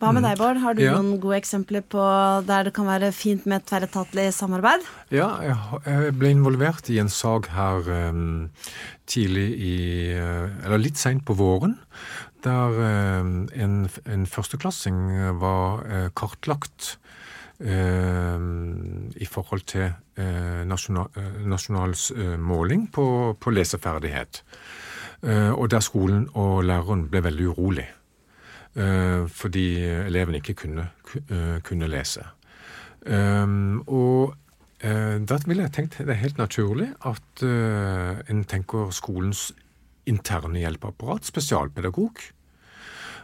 Hva 0.00 0.14
med 0.16 0.24
deg, 0.24 0.38
Bård? 0.40 0.56
Har 0.62 0.72
du 0.72 0.80
ja. 0.80 0.94
noen 0.96 1.18
gode 1.20 1.36
eksempler 1.42 1.82
på 1.84 2.00
der 2.48 2.70
det 2.70 2.72
kan 2.72 2.86
være 2.88 3.10
fint 3.12 3.44
med 3.44 3.60
et 3.60 3.66
tverretatlig 3.68 4.30
samarbeid? 4.32 4.86
Ja, 5.12 5.28
jeg 5.44 6.14
ble 6.16 6.30
involvert 6.32 6.88
i 6.88 6.96
en 7.02 7.12
sak 7.12 7.50
her 7.52 7.84
um, 8.08 8.48
tidlig 9.10 9.48
i 9.60 9.74
Eller 10.16 10.80
litt 10.80 10.96
seint 10.96 11.26
på 11.28 11.36
våren 11.36 11.76
der 12.44 12.80
eh, 12.84 13.20
en, 13.62 13.74
en 14.06 14.26
førsteklassing 14.26 14.98
var 15.40 15.84
eh, 15.86 16.08
kartlagt 16.16 16.98
eh, 17.60 18.40
i 19.16 19.28
forhold 19.28 19.66
til 19.70 19.90
nasjonal, 20.68 21.08
nasjonal 21.48 21.94
måling 22.38 22.90
på, 22.92 23.36
på 23.40 23.50
leseferdighet. 23.50 24.42
Og 25.56 25.70
der 25.72 25.80
skolen 25.80 26.26
og 26.36 26.64
læreren 26.64 27.06
ble 27.08 27.22
veldig 27.24 27.46
urolig. 27.48 27.86
Fordi 29.40 29.64
elevene 30.06 30.40
ikke 30.40 30.54
kunne, 30.60 30.86
kunne 31.64 31.88
lese. 31.88 32.24
Og 33.88 34.36
da 34.80 35.40
ville 35.46 35.66
jeg 35.66 35.74
tenkt 35.76 35.98
det 35.98 36.12
er 36.12 36.20
helt 36.20 36.38
naturlig 36.38 36.90
at 37.08 37.44
en 37.44 38.44
tenker 38.44 38.92
skolens 38.92 39.50
interne 40.10 40.60
hjelpeapparat, 40.60 41.28
spesialpedagog. 41.30 42.22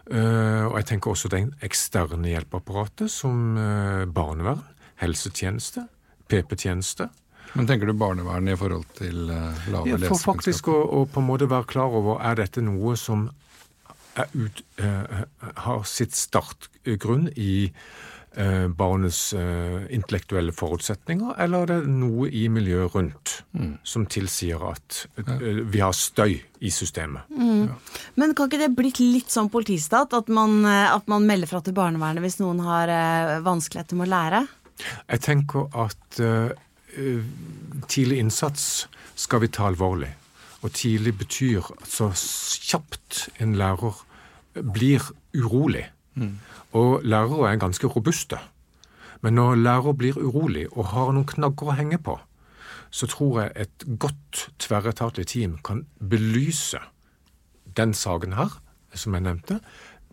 Og 0.07 0.75
jeg 0.79 0.87
tenker 0.87 1.11
også 1.11 1.29
det 1.33 1.41
eksterne 1.67 2.29
hjelpeapparatet 2.31 3.11
som 3.11 3.57
barnevern, 4.15 4.63
helsetjeneste, 5.03 5.89
PP-tjeneste. 6.31 7.09
Men 7.57 7.69
tenker 7.69 7.89
du 7.89 7.97
barnevernet 7.97 8.57
i 8.57 8.59
forhold 8.61 8.85
til 8.99 9.31
uh, 9.31 9.69
lave 9.73 9.95
ja, 9.95 9.99
For 10.11 10.21
faktisk 10.21 10.69
å, 10.73 10.77
å, 10.83 11.05
på 11.09 11.23
en 11.23 11.29
måte 11.29 11.49
være 11.51 11.69
klar 11.71 11.95
over 11.95 12.21
er 12.25 12.41
dette 12.41 12.65
noe 12.65 12.97
som 13.01 13.29
ut, 14.17 14.63
uh, 14.83 15.23
har 15.65 15.87
sitt 15.89 16.17
startgrunn 16.17 17.31
i 17.37 17.69
uh, 17.71 17.79
barnets 18.77 19.33
intellektuelle 19.33 20.53
forutsetninger, 20.53 21.39
eller 21.41 21.63
er 21.63 21.71
det 21.71 21.89
noe 21.89 22.27
i 22.29 22.43
miljøet 22.53 22.93
rundt 22.93 23.33
mm. 23.57 23.71
som 23.81 24.05
tilsier 24.13 24.61
at 24.69 24.99
vi 25.17 25.81
har 25.81 25.97
støy 25.97 26.35
i 26.37 26.73
systemet? 26.75 27.25
Mm. 27.33 27.63
Ja. 27.71 27.79
Men 28.21 28.35
kan 28.37 28.51
ikke 28.51 28.61
det 28.61 28.69
blitt 28.77 29.01
litt 29.01 29.33
sånn 29.33 29.49
politistat, 29.53 30.13
at 30.13 30.29
man, 30.29 30.67
at 30.69 31.09
man 31.09 31.25
melder 31.25 31.49
fra 31.49 31.63
til 31.65 31.77
barnevernet 31.79 32.27
hvis 32.27 32.37
noen 32.43 32.61
har 32.67 32.93
vanskeligheter 33.47 33.97
med 33.97 34.11
å 34.11 34.13
lære? 34.13 34.45
Jeg 34.85 35.25
tenker 35.25 35.69
at 35.73 36.21
uh, 36.21 36.53
tidlig 37.89 38.21
innsats 38.21 38.87
skal 39.17 39.43
vi 39.45 39.53
ta 39.53 39.71
alvorlig. 39.71 40.13
Og 40.65 40.73
tidlig 40.75 41.15
betyr 41.21 41.67
at 41.77 41.89
så 41.89 42.11
kjapt 42.13 43.27
en 43.43 43.57
lærer 43.59 44.03
blir 44.75 45.05
urolig. 45.37 45.87
Mm. 46.17 46.39
Og 46.73 47.05
lærere 47.05 47.53
er 47.53 47.61
ganske 47.63 47.87
robuste. 47.87 48.39
Men 49.23 49.35
når 49.35 49.55
lærer 49.55 49.93
blir 49.93 50.19
urolig 50.19 50.67
og 50.73 50.91
har 50.93 51.13
noen 51.13 51.27
knagger 51.27 51.71
å 51.71 51.77
henge 51.79 51.99
på, 51.99 52.19
så 52.91 53.09
tror 53.11 53.41
jeg 53.41 53.53
et 53.57 53.87
godt 53.99 54.49
tverretatlig 54.63 55.27
team 55.27 55.57
kan 55.65 55.87
belyse 55.99 56.81
den 57.77 57.95
saken 57.95 58.37
her, 58.37 58.61
som 58.95 59.15
jeg 59.15 59.25
nevnte, 59.27 59.61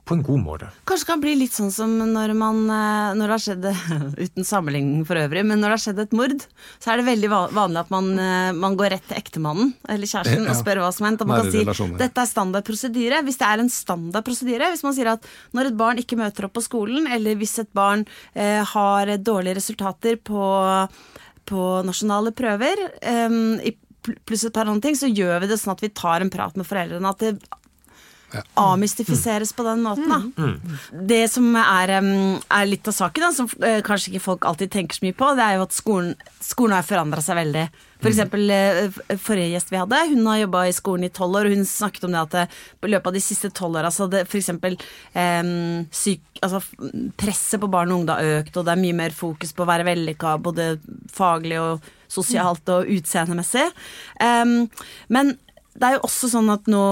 på 0.04 0.18
en 0.18 0.24
god 0.24 0.42
måte. 0.44 0.68
Kanskje 0.84 1.06
det 1.06 1.10
kan 1.14 1.22
bli 1.24 1.34
litt 1.40 1.56
sånn 1.56 1.72
som 1.72 1.92
når 1.96 2.34
man 2.36 2.58
eh, 2.68 3.14
Når 3.16 3.24
det 3.24 3.34
har 3.34 3.44
skjedd 3.46 3.68
Uten 4.26 4.48
sammenligning 4.48 5.06
for 5.08 5.20
øvrig, 5.20 5.46
men 5.48 5.62
når 5.62 5.72
det 5.72 5.78
har 5.78 5.84
skjedd 5.86 6.02
et 6.04 6.16
mord, 6.18 6.44
så 6.84 6.92
er 6.92 7.00
det 7.00 7.08
veldig 7.08 7.30
vanlig 7.32 7.82
at 7.84 7.94
man, 7.94 8.10
eh, 8.20 8.50
man 8.58 8.76
går 8.80 8.94
rett 8.98 9.08
til 9.08 9.20
ektemannen 9.20 9.72
eller 9.88 10.10
kjæresten 10.10 10.44
ja. 10.44 10.52
og 10.52 10.60
spør 10.60 10.84
hva 10.84 10.92
som 10.96 11.08
har 11.08 11.14
hendt. 11.14 11.24
Og 11.24 11.32
man 11.32 11.46
kan 11.46 11.54
si 11.56 11.88
dette 12.02 12.26
er 12.26 12.30
standard 12.30 12.68
prosedyre. 12.68 13.24
Hvis 13.24 13.40
det 13.40 13.48
er 13.48 13.64
en 13.64 13.72
standard 13.72 14.28
prosedyre, 14.28 14.74
hvis 14.74 14.84
man 14.84 14.98
sier 14.98 15.14
at 15.14 15.32
når 15.56 15.72
et 15.72 15.80
barn 15.80 16.04
ikke 16.04 16.20
møter 16.20 16.50
opp 16.50 16.58
på 16.58 16.66
skolen, 16.68 17.08
eller 17.08 17.40
hvis 17.40 17.58
et 17.64 17.72
barn 17.76 18.04
eh, 18.36 18.60
har 18.74 19.16
dårlige 19.24 19.62
resultater 19.62 20.20
på, 20.20 20.44
på 21.48 21.72
nasjonale 21.88 22.36
prøver, 22.36 22.88
eh, 23.00 23.74
pluss 24.04 24.44
et 24.44 24.54
par 24.54 24.68
andre 24.68 24.84
ting, 24.84 25.00
så 25.00 25.08
gjør 25.08 25.44
vi 25.44 25.54
det 25.54 25.62
sånn 25.62 25.78
at 25.78 25.84
vi 25.84 25.94
tar 25.96 26.24
en 26.24 26.34
prat 26.34 26.60
med 26.60 26.68
foreldrene. 26.68 27.16
At 27.16 27.24
det 27.24 27.62
amystifiseres 28.60 29.54
på 29.54 29.64
den 29.64 29.84
måten. 29.86 30.32
Mm. 30.38 30.60
Mm. 30.60 31.08
Det 31.08 31.24
som 31.32 31.56
er, 31.60 31.96
er, 31.98 32.68
litt 32.68 32.88
av 32.90 32.96
saken, 32.98 33.26
da, 33.26 33.32
som 33.36 33.50
eh, 33.64 33.80
kanskje 33.86 34.14
ikke 34.14 34.28
folk 34.28 34.48
alltid 34.50 34.72
tenker 34.74 34.98
så 34.98 35.06
mye 35.06 35.18
på, 35.18 35.32
det 35.38 35.46
er 35.46 35.58
jo 35.58 35.66
at 35.68 35.76
skolen, 35.76 36.14
skolen 36.44 36.78
har 36.78 36.88
forandra 36.88 37.24
seg 37.24 37.40
veldig. 37.40 37.66
For 38.04 38.10
mm. 38.10 38.14
eksempel 38.14 38.54
eh, 38.54 39.00
forrige 39.22 39.54
gjest 39.54 39.72
vi 39.72 39.80
hadde, 39.80 40.02
hun 40.12 40.28
har 40.28 40.42
jobba 40.42 40.66
i 40.68 40.76
skolen 40.76 41.08
i 41.08 41.12
tolv 41.14 41.40
år, 41.40 41.50
og 41.50 41.58
hun 41.58 41.70
snakket 41.70 42.08
om 42.08 42.16
det 42.16 42.24
at 42.24 42.36
det, 42.36 42.46
på 42.84 42.92
løpet 42.92 43.12
av 43.12 43.18
de 43.18 43.24
siste 43.24 43.52
tolv 43.56 43.80
åra 43.80 43.94
så 43.94 44.08
hadde 44.08 44.26
f.eks. 44.26 44.52
Um, 45.14 45.86
altså, 46.44 46.64
presset 47.20 47.62
på 47.62 47.72
barn 47.72 47.94
og 47.94 48.04
unge 48.04 48.18
har 48.18 48.42
økt, 48.42 48.58
og 48.58 48.68
det 48.68 48.76
er 48.76 48.84
mye 48.84 49.00
mer 49.04 49.16
fokus 49.16 49.56
på 49.56 49.66
å 49.66 49.70
være 49.70 49.88
vellykka 49.88 50.38
både 50.44 50.74
faglig 51.14 51.62
og 51.62 51.94
sosialt 52.14 52.68
og 52.74 52.90
utseendemessig. 52.94 53.70
Um, 54.20 54.68
men 55.14 55.36
det 55.74 55.88
er 55.88 55.98
jo 55.98 56.06
også 56.06 56.30
sånn 56.36 56.52
at 56.54 56.68
nå 56.70 56.84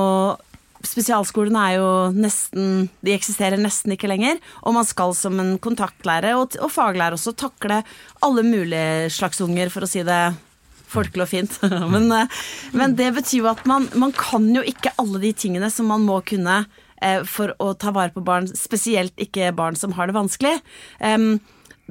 Spesialskolene 0.88 1.64
er 1.70 1.80
jo 1.80 1.90
nesten 2.16 2.88
De 3.06 3.14
eksisterer 3.14 3.60
nesten 3.62 3.96
ikke 3.96 4.10
lenger. 4.12 4.40
Og 4.66 4.76
man 4.78 4.88
skal 4.88 5.16
som 5.18 5.40
en 5.42 5.58
kontaktlærer 5.62 6.38
og, 6.40 6.58
og 6.62 6.72
faglærer 6.74 7.18
også 7.18 7.36
takle 7.38 7.82
alle 8.26 8.46
mulige 8.46 9.12
slags 9.14 9.42
unger, 9.44 9.72
for 9.74 9.86
å 9.86 9.90
si 9.90 10.06
det 10.08 10.22
folkelig 10.92 11.26
og 11.26 11.32
fint. 11.32 11.58
men, 11.94 12.10
eh, 12.16 12.44
men, 12.76 12.96
det 13.00 13.12
betyr 13.18 13.44
jo 13.44 13.52
at 13.52 13.66
man, 13.70 13.88
man, 14.00 14.14
kan 14.16 14.48
jo 14.54 14.64
ikke 14.66 14.94
alle 15.02 15.22
de 15.24 15.34
tingene 15.38 15.72
som 15.74 15.90
man 15.92 16.04
må 16.08 16.20
kunne 16.28 16.64
eh, 17.02 17.22
for 17.28 17.56
å 17.64 17.72
ta 17.80 17.94
vare 17.96 18.14
på 18.16 18.24
barn, 18.26 18.50
spesielt 18.58 19.16
ikke 19.22 19.54
barn 19.58 19.80
som 19.80 19.96
har 19.98 20.10
det 20.10 20.18
vanskelig. 20.18 20.58
Um, 21.00 21.36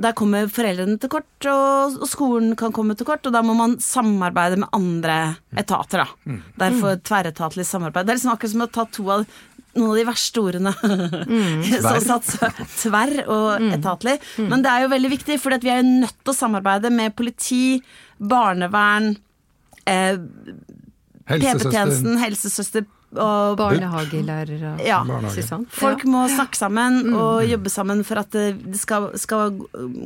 der 0.00 0.16
kommer 0.16 0.48
foreldrene 0.52 0.96
til 1.00 1.10
kort, 1.12 1.28
og, 1.50 1.98
og, 2.00 2.08
skolen 2.08 2.54
kan 2.58 2.72
komme 2.76 2.96
til 2.96 3.08
kort, 3.08 3.26
og 3.28 3.34
da 3.34 3.42
må 3.44 3.54
man 3.58 3.76
samarbeide 3.84 4.60
med 4.62 4.72
andre 4.76 5.18
etater. 5.60 6.04
da. 6.04 6.08
Mm. 6.24 6.42
Derfor 6.60 6.96
mm. 6.96 7.04
tverretatlig 7.08 7.66
samarbeid. 7.68 8.08
Det 8.08 8.14
er 8.14 8.20
liksom 8.20 8.34
akkurat 8.34 8.54
som 8.54 8.66
å 8.66 8.70
ta 8.72 8.86
to 8.88 9.06
av 9.12 9.24
noen 9.76 9.92
av 9.92 9.98
de 10.00 10.06
verste 10.08 10.42
ordene. 10.42 10.74
Mm. 11.30 11.64
satt 12.08 12.30
tverr 12.80 13.24
og 13.26 13.66
mm. 13.66 13.72
etatlig. 13.78 14.16
Mm. 14.36 14.48
Men 14.52 14.64
det 14.64 14.72
er 14.72 14.84
jo 14.84 14.94
veldig 14.94 15.12
viktig, 15.16 15.40
for 15.42 15.60
vi 15.62 15.72
er 15.72 15.82
jo 15.82 15.90
nødt 16.04 16.16
til 16.22 16.32
å 16.32 16.38
samarbeide 16.38 16.92
med 16.94 17.16
politi, 17.18 17.64
barnevern, 18.18 19.12
eh, 19.88 20.16
PP-tjenesten, 21.30 22.16
helsesøster 22.20 22.88
Barnehagelærere. 23.10 24.76
Ja. 24.86 25.00
Barnehage. 25.06 25.66
Folk 25.74 26.04
må 26.06 26.26
snakke 26.30 26.58
sammen 26.58 27.02
mm. 27.08 27.16
og 27.18 27.44
jobbe 27.48 27.72
sammen 27.72 28.04
for 28.06 28.22
at 28.22 28.30
det 28.34 28.78
skal, 28.78 29.10
skal 29.18 29.56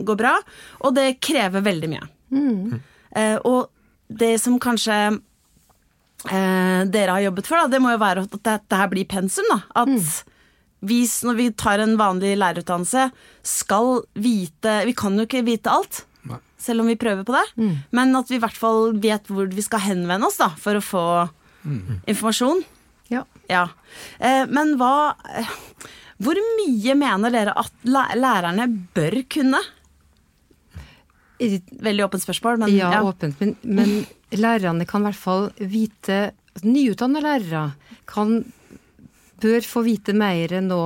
gå 0.08 0.16
bra, 0.18 0.34
og 0.80 0.96
det 0.96 1.18
krever 1.24 1.64
veldig 1.64 1.90
mye. 1.92 2.08
Mm. 2.34 2.80
Eh, 3.14 3.36
og 3.44 3.68
det 4.08 4.36
som 4.42 4.56
kanskje 4.62 4.96
eh, 5.12 6.80
dere 6.90 7.18
har 7.18 7.26
jobbet 7.28 7.50
for, 7.50 7.60
da, 7.60 7.72
det 7.74 7.82
må 7.82 7.92
jo 7.94 8.00
være 8.02 8.24
at 8.26 8.38
dette 8.50 8.80
her 8.80 8.90
blir 8.92 9.08
pensum. 9.10 9.46
Da. 9.52 9.60
At 9.84 9.92
mm. 9.92 10.00
vi, 10.88 11.02
når 11.28 11.38
vi 11.40 11.50
tar 11.64 11.84
en 11.84 11.96
vanlig 12.00 12.34
lærerutdannelse, 12.40 13.08
skal 13.44 14.02
vite 14.16 14.80
Vi 14.88 14.96
kan 14.96 15.16
jo 15.18 15.28
ikke 15.28 15.44
vite 15.46 15.72
alt. 15.72 16.04
Selv 16.64 16.80
om 16.80 16.86
vi 16.88 16.96
prøver 16.96 17.26
på 17.28 17.34
det. 17.34 17.44
Mm. 17.60 17.72
Men 17.92 18.16
at 18.16 18.30
vi 18.32 18.38
i 18.38 18.40
hvert 18.40 18.56
fall 18.56 18.94
vet 18.96 19.26
hvor 19.28 19.50
vi 19.52 19.64
skal 19.64 19.82
henvende 19.84 20.30
oss 20.30 20.38
da, 20.40 20.48
for 20.56 20.78
å 20.78 20.84
få 20.84 21.02
mm. 21.60 21.98
informasjon. 22.08 22.62
Ja. 23.14 23.24
ja. 23.50 23.64
Eh, 24.18 24.44
men 24.50 24.74
hva 24.80 25.14
Hvor 26.24 26.38
mye 26.60 26.94
mener 26.98 27.32
dere 27.34 27.54
at 27.58 27.72
lærerne 27.86 28.68
bør 28.94 29.16
kunne? 29.30 29.60
Veldig 31.38 32.04
åpent 32.06 32.22
spørsmål, 32.22 32.60
men 32.62 32.76
Ja, 32.76 32.92
ja. 32.94 33.02
åpent. 33.02 33.40
Men, 33.40 33.56
men 33.62 34.06
lærerne 34.38 34.86
kan 34.86 35.02
i 35.02 35.10
hvert 35.10 35.18
fall 35.20 35.50
vite 35.58 36.18
Nyutdanna 36.62 37.18
lærere 37.18 37.64
kan, 38.06 38.44
bør 39.42 39.66
få 39.66 39.82
vite 39.82 40.14
mer 40.14 40.54
nå 40.62 40.80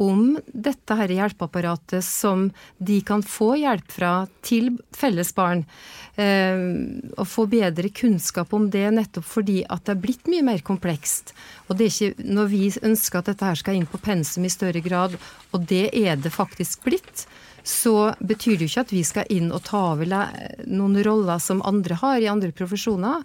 om 0.00 0.38
dette 0.46 0.96
her 0.96 1.12
hjelpeapparatet 1.12 2.04
som 2.04 2.46
de 2.78 3.00
kan 3.06 3.22
få 3.26 3.52
hjelp 3.60 3.90
fra 3.92 4.12
til 4.46 4.72
felles 4.96 5.32
barn. 5.36 5.66
Eh, 6.16 6.62
og 7.16 7.28
få 7.28 7.46
bedre 7.50 7.92
kunnskap 7.92 8.54
om 8.56 8.70
det 8.72 8.86
nettopp 8.96 9.28
fordi 9.28 9.60
at 9.68 9.84
det 9.86 9.94
er 9.94 10.02
blitt 10.06 10.30
mye 10.32 10.46
mer 10.46 10.64
komplekst. 10.64 11.34
Og 11.68 11.76
det 11.76 11.86
er 11.86 11.92
ikke 11.92 12.30
når 12.38 12.50
vi 12.54 12.64
ønsker 12.80 13.20
at 13.20 13.30
dette 13.32 13.52
her 13.52 13.60
skal 13.60 13.76
inn 13.76 13.88
på 13.88 14.00
pensum 14.02 14.48
i 14.48 14.52
større 14.52 14.82
grad, 14.84 15.16
og 15.52 15.68
det 15.68 15.90
er 15.96 16.16
det 16.16 16.32
faktisk 16.34 16.84
blitt, 16.88 17.26
så 17.70 18.12
betyr 18.18 18.58
det 18.58 18.66
jo 18.66 18.72
ikke 18.72 18.86
at 18.88 18.92
vi 18.94 19.06
skal 19.06 19.32
inn 19.32 19.48
og 19.54 19.62
ta 19.68 19.92
over 19.92 20.10
noen 20.66 21.00
roller 21.06 21.40
som 21.42 21.62
andre 21.66 21.98
har 22.02 22.18
i 22.18 22.30
andre 22.30 22.50
profesjoner. 22.56 23.24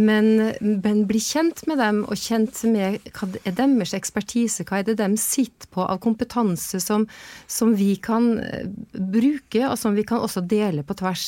Men, 0.00 0.54
men, 0.60 1.02
bli 1.04 1.20
kjent 1.20 1.66
med 1.68 1.76
dem, 1.82 1.98
og 2.08 2.16
kjent 2.16 2.62
med 2.64 3.10
hva 3.12 3.28
er 3.44 3.56
deres 3.58 3.92
ekspertise, 3.96 4.64
hva 4.64 4.80
er 4.80 4.86
det 4.88 4.96
de 5.02 5.10
sitter 5.20 5.68
på 5.72 5.84
av 5.84 6.00
kompetanse 6.00 6.80
som, 6.80 7.04
som 7.44 7.74
vi 7.76 7.92
kan 8.00 8.30
eh, 8.40 8.70
bruke, 8.92 9.66
og 9.68 9.76
som 9.80 9.92
vi 9.98 10.06
kan 10.08 10.24
også 10.24 10.46
dele 10.48 10.84
på 10.86 10.96
tvers. 10.96 11.26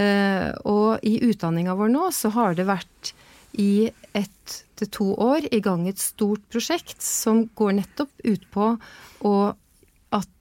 Eh, 0.00 0.48
og 0.64 1.04
i 1.04 1.18
utdanninga 1.28 1.76
vår 1.76 1.92
nå 1.92 2.08
så 2.16 2.32
har 2.32 2.56
det 2.56 2.70
vært 2.70 3.12
i 3.60 3.90
ett 4.16 4.60
til 4.80 4.90
to 4.94 5.10
år 5.20 5.50
i 5.52 5.60
gang 5.60 5.84
et 5.88 6.00
stort 6.00 6.42
prosjekt 6.52 7.02
som 7.04 7.44
går 7.58 7.76
nettopp 7.82 8.24
ut 8.24 8.46
på 8.54 8.72
å, 9.26 9.34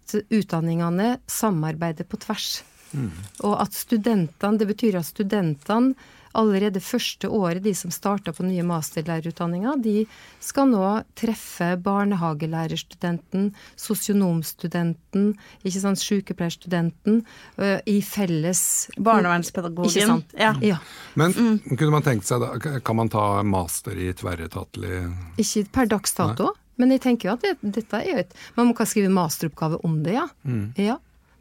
at 0.09 0.33
utdanningene 0.33 1.17
samarbeider 1.29 2.07
på 2.09 2.19
tvers. 2.25 2.63
Mm. 2.91 3.11
Og 3.45 3.59
at 3.61 3.75
studentene, 3.77 4.57
det 4.57 4.69
betyr 4.69 4.97
at 4.99 5.09
studentene 5.09 5.93
allerede 6.37 6.81
første 6.83 7.29
året, 7.29 7.63
de 7.65 7.73
som 7.75 7.91
starta 7.93 8.33
på 8.35 8.45
nye 8.45 8.63
masterlærerutdanninger, 8.67 9.79
de 9.81 10.03
skal 10.43 10.69
nå 10.69 10.83
treffe 11.17 11.71
barnehagelærerstudenten, 11.81 13.49
sosionomstudenten, 13.79 15.31
ikke 15.63 15.81
sant, 15.81 16.01
sykepleierstudenten, 16.03 17.23
i 17.89 17.97
felles 18.05 18.61
Barnevernspedagogen. 18.97 19.89
Ikke 19.89 20.09
sant? 20.13 20.37
Ja. 20.37 20.53
ja. 20.61 20.79
Men 21.19 21.33
kunne 21.73 21.91
man 21.97 22.05
tenkt 22.05 22.29
seg 22.29 22.45
da, 22.45 22.53
kan 22.85 22.99
man 22.99 23.09
ta 23.11 23.41
master 23.43 23.97
i 23.97 24.11
tverretatlig 24.13 25.03
Ikke 25.41 25.65
per 25.73 25.89
dags 25.97 26.13
dato. 26.17 26.53
Men 26.79 26.95
jeg 26.95 27.03
tenker 27.03 27.29
jo 27.29 27.35
at 27.35 27.45
det, 27.45 27.57
dette 27.61 27.99
er 27.99 28.07
jo 28.07 28.21
et 28.23 28.37
Man 28.57 28.71
kan 28.77 28.87
skrive 28.89 29.11
masteroppgave 29.13 29.81
om 29.87 29.99
det, 30.05 30.15
ja. 30.15 30.27
Mm. 30.47 30.69
ja. 30.79 30.99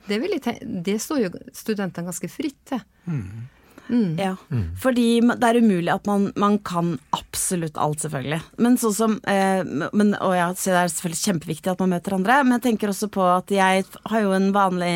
Det, 0.08 0.18
vil 0.22 0.34
jeg 0.34 0.44
tenke, 0.44 0.66
det 0.88 0.96
står 1.04 1.22
jo 1.26 1.30
studentene 1.56 2.08
ganske 2.08 2.30
fritt 2.32 2.58
til. 2.70 2.82
Mm. 3.06 3.46
Mm. 3.88 4.18
Ja, 4.20 4.34
fordi 4.82 5.20
det 5.24 5.48
er 5.48 5.58
umulig 5.62 5.88
at 5.88 6.04
man, 6.08 6.26
man 6.36 6.58
kan 6.60 6.98
absolutt 7.16 7.78
alt, 7.80 8.02
selvfølgelig. 8.04 8.40
Men 8.60 8.76
sånn 8.80 8.96
som 8.96 9.14
eh, 9.24 9.62
men, 9.64 10.12
Og 10.20 10.34
ja, 10.36 10.50
så 10.52 10.74
det 10.74 10.82
er 10.82 10.92
selvfølgelig 10.92 11.22
kjempeviktig 11.22 11.72
at 11.72 11.80
man 11.80 11.94
møter 11.94 12.18
andre, 12.18 12.42
men 12.44 12.58
jeg 12.58 12.66
tenker 12.66 12.92
også 12.92 13.08
på 13.12 13.24
at 13.32 13.52
jeg 13.54 13.86
har 14.12 14.24
jo 14.24 14.34
en 14.36 14.50
vanlig 14.56 14.92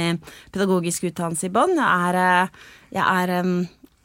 pedagogisk 0.52 1.08
utdannelse 1.08 1.48
i 1.48 1.54
bånn. 1.54 1.72
Jeg 1.80 2.10
er, 2.10 2.20
eh, 2.20 2.68
jeg 2.98 3.24
er 3.24 3.34
um, 3.40 3.54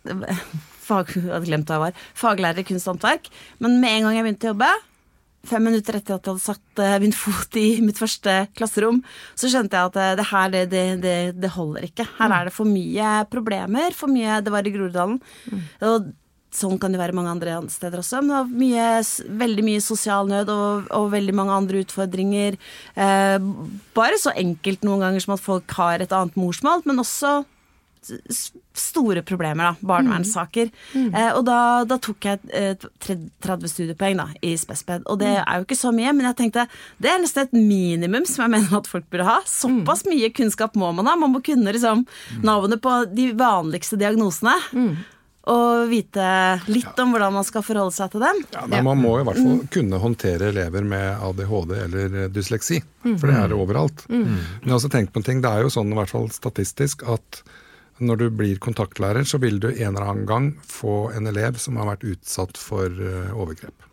fag, 0.88 1.12
Jeg 1.17 1.34
hadde 1.34 1.50
glemt 1.50 1.67
hva 1.67 1.79
jeg 1.79 1.86
var. 1.89 2.06
Faglærer 2.24 2.63
i 2.63 2.67
kunst 2.72 2.88
og 2.88 2.96
håndverk. 2.96 3.27
Men 3.63 3.82
med 3.84 3.98
en 3.98 4.08
gang 4.08 4.20
jeg 4.20 4.27
begynte 4.29 4.48
å 4.48 4.53
jobbe, 4.53 4.72
fem 5.49 5.65
minutter 5.69 5.97
etter 5.97 6.17
at 6.17 6.27
jeg 6.27 6.35
hadde 6.35 6.45
satt 6.45 6.83
uh, 6.83 6.99
min 7.03 7.15
fot 7.15 7.57
i 7.59 7.79
mitt 7.83 7.99
første 7.99 8.35
klasserom, 8.57 9.01
så 9.37 9.51
skjønte 9.51 9.77
jeg 9.77 9.91
at 9.91 9.99
uh, 9.99 10.13
det 10.19 10.29
her, 10.31 10.53
det, 10.53 10.85
det, 11.03 11.17
det, 11.39 11.55
holder 11.55 11.89
ikke. 11.89 12.07
Her 12.19 12.37
er 12.37 12.47
det 12.47 12.55
for 12.55 12.69
mye 12.69 13.17
problemer. 13.31 13.95
For 13.97 14.11
mye 14.11 14.41
Det 14.45 14.53
var 14.53 14.67
i 14.67 14.73
Groruddalen. 14.73 15.19
Og 15.87 16.13
sånn 16.57 16.79
kan 16.81 16.93
det 16.93 17.01
være 17.01 17.15
mange 17.15 17.33
andre 17.33 17.57
steder 17.71 18.01
også. 18.01 18.21
Men 18.21 18.31
det 18.31 18.37
var 18.37 18.61
mye, 18.63 18.87
veldig 19.43 19.65
mye 19.67 19.83
sosial 19.83 20.29
nød 20.29 20.51
og, 20.53 20.87
og 20.95 21.11
veldig 21.13 21.35
mange 21.37 21.57
andre 21.57 21.83
utfordringer. 21.83 22.57
Eh, 22.95 23.37
bare 23.97 24.21
så 24.21 24.33
enkelt 24.37 24.87
noen 24.87 25.05
ganger 25.05 25.25
som 25.25 25.35
at 25.35 25.43
folk 25.43 25.77
har 25.77 26.03
et 26.03 26.15
annet 26.15 26.39
morsmål, 26.39 26.85
men 26.87 27.03
også 27.03 27.41
store 28.77 29.21
problemer, 29.21 29.71
da. 29.71 29.87
Barnevernssaker. 29.87 30.69
Mm. 30.93 31.07
Mm. 31.07 31.15
Eh, 31.15 31.31
og 31.33 31.43
da, 31.47 31.59
da, 31.89 31.97
tok 32.01 32.29
jeg 32.29 32.39
eh, 32.53 32.87
30 33.43 33.71
studiepoeng 33.71 34.21
da, 34.21 34.27
i 34.45 34.53
Spesped. 34.59 35.07
Og 35.09 35.19
det 35.21 35.33
er 35.39 35.59
jo 35.59 35.67
ikke 35.67 35.79
så 35.79 35.93
mye, 35.95 36.13
men 36.15 36.29
jeg 36.29 36.39
tenkte 36.43 36.67
det 37.03 37.11
er 37.11 37.21
nesten 37.23 37.47
et 37.47 37.57
minimum 37.57 38.27
som 38.29 38.45
jeg 38.45 38.53
mener 38.57 38.79
at 38.81 38.89
folk 38.89 39.09
burde 39.11 39.27
ha. 39.27 39.41
Såpass 39.49 40.05
mye 40.09 40.31
kunnskap 40.35 40.77
må 40.79 40.93
man 40.95 41.09
ha. 41.09 41.17
Man 41.19 41.35
må 41.35 41.43
kunne 41.45 41.75
liksom 41.75 42.05
navnet 42.45 42.83
på 42.83 43.03
de 43.11 43.31
vanligste 43.37 43.99
diagnosene. 43.99 44.55
Mm. 44.73 44.97
Og 45.47 45.87
vite 45.87 46.23
litt 46.67 46.97
om 46.99 47.13
hvordan 47.13 47.37
man 47.37 47.45
skal 47.47 47.63
forholde 47.63 47.95
seg 47.95 48.11
til 48.11 48.23
dem. 48.25 48.41
Ja, 48.51 48.65
men 48.67 48.83
Man 48.83 48.99
må 48.99 49.13
i 49.15 49.23
hvert 49.23 49.39
fall 49.39 49.61
kunne 49.71 49.99
håndtere 50.03 50.49
elever 50.51 50.83
med 50.83 51.23
ADHD 51.23 51.71
eller 51.85 52.17
dysleksi, 52.35 52.81
for 53.05 53.29
det 53.29 53.37
er 53.37 53.53
det 53.53 53.55
overalt. 53.55 54.03
Men 54.11 54.33
jeg 54.35 54.67
har 54.67 54.75
også 54.75 54.91
tenkt 54.91 55.13
på 55.15 55.23
en 55.23 55.27
ting, 55.29 55.39
det 55.45 55.53
er 55.53 55.63
jo 55.63 55.71
sånn 55.71 55.93
i 55.93 55.97
hvert 56.01 56.11
fall 56.11 56.27
statistisk 56.35 57.07
at 57.07 57.39
når 57.99 58.21
du 58.21 58.27
blir 58.29 58.61
kontaktlærer, 58.61 59.25
så 59.25 59.39
vil 59.41 59.59
du 59.61 59.69
en 59.71 59.95
eller 59.95 60.05
annen 60.05 60.29
gang 60.29 60.49
få 60.65 61.09
en 61.17 61.29
elev 61.29 61.57
som 61.61 61.79
har 61.81 61.89
vært 61.93 62.05
utsatt 62.07 62.59
for 62.61 62.91
uh, 62.91 63.33
overgrep. 63.33 63.87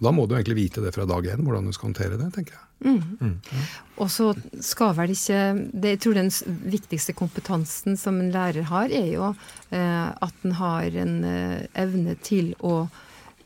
Og 0.00 0.06
Da 0.06 0.12
må 0.16 0.24
du 0.24 0.34
egentlig 0.36 0.56
vite 0.56 0.82
det 0.84 0.94
fra 0.96 1.04
dag 1.08 1.26
én, 1.28 1.42
hvordan 1.44 1.66
du 1.68 1.74
skal 1.76 1.90
håndtere 1.90 2.16
det, 2.16 2.30
tenker 2.32 2.56
jeg. 2.56 2.66
Mm. 2.80 3.00
Mm. 3.20 3.34
Ja. 3.52 3.64
Og 4.00 4.08
så 4.08 4.30
skal 4.64 4.94
vel 4.96 5.12
ikke 5.12 5.40
det, 5.76 5.90
Jeg 5.90 6.00
tror 6.00 6.14
den 6.16 6.30
viktigste 6.72 7.12
kompetansen 7.12 7.98
som 8.00 8.20
en 8.22 8.30
lærer 8.32 8.64
har, 8.70 8.88
er 8.88 9.10
jo 9.12 9.26
eh, 9.68 10.08
at 10.08 10.46
en 10.46 10.56
har 10.56 10.96
en 11.02 11.12
eh, 11.28 11.66
evne 11.76 12.16
til 12.24 12.54
å 12.64 12.86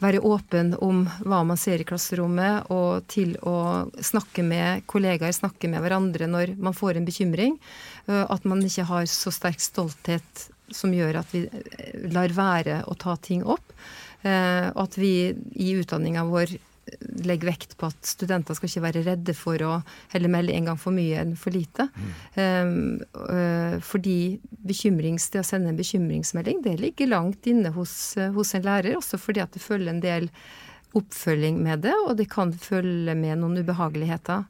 være 0.03 0.23
åpen 0.27 0.75
om 0.83 1.05
hva 1.25 1.43
man 1.47 1.59
ser 1.61 1.83
i 1.83 1.87
klasserommet, 1.87 2.71
og 2.75 3.07
til 3.11 3.37
å 3.47 3.87
snakke 4.03 4.45
med 4.47 4.85
kollegaer, 4.91 5.35
snakke 5.35 5.71
med 5.71 5.85
hverandre 5.85 6.29
når 6.31 6.55
man 6.59 6.77
får 6.77 6.99
en 6.99 7.07
bekymring. 7.09 7.59
At 8.07 8.45
man 8.49 8.65
ikke 8.65 8.89
har 8.91 9.07
så 9.11 9.33
sterk 9.35 9.63
stolthet 9.63 10.49
som 10.75 10.93
gjør 10.95 11.21
at 11.21 11.33
vi 11.35 11.45
lar 12.13 12.35
være 12.35 12.83
å 12.91 12.97
ta 12.99 13.17
ting 13.21 13.45
opp. 13.45 13.75
At 14.25 14.99
vi 14.99 15.33
i 15.61 15.75
utdanninga 15.79 16.25
vår 16.29 16.57
legger 17.25 17.49
vekt 17.49 17.77
på 17.81 17.89
at 17.89 18.09
studenter 18.09 18.57
skal 18.57 18.71
ikke 18.71 18.85
være 18.85 19.05
redde 19.07 19.35
for 19.37 19.63
å 19.65 19.79
heller 20.13 20.33
melde 20.33 20.55
en 20.57 20.71
gang 20.71 20.81
for 20.81 20.95
mye 20.97 21.23
enn 21.23 21.35
for 21.41 21.55
lite. 21.55 21.89
Mm. 21.95 22.11
Um, 22.37 23.81
fordi 23.85 24.19
det 25.33 25.43
å 25.43 25.49
sende 25.49 25.73
en 25.73 25.81
bekymringsmelding, 25.81 26.63
det 26.65 26.79
ligger 26.83 27.13
langt 27.13 27.49
inne 27.51 27.73
hos, 27.77 28.15
hos, 28.37 28.55
en 28.57 28.67
lærer. 28.67 28.99
Også 28.99 29.21
fordi 29.21 29.45
at 29.45 29.55
det 29.57 29.65
følger 29.65 29.95
en 29.95 30.05
del 30.05 30.31
oppfølging 30.95 31.59
med 31.63 31.83
det, 31.89 31.95
og 32.07 32.17
det 32.21 32.29
kan 32.31 32.53
følge 32.55 33.17
med 33.19 33.41
noen 33.41 33.59
ubehageligheter. 33.65 34.45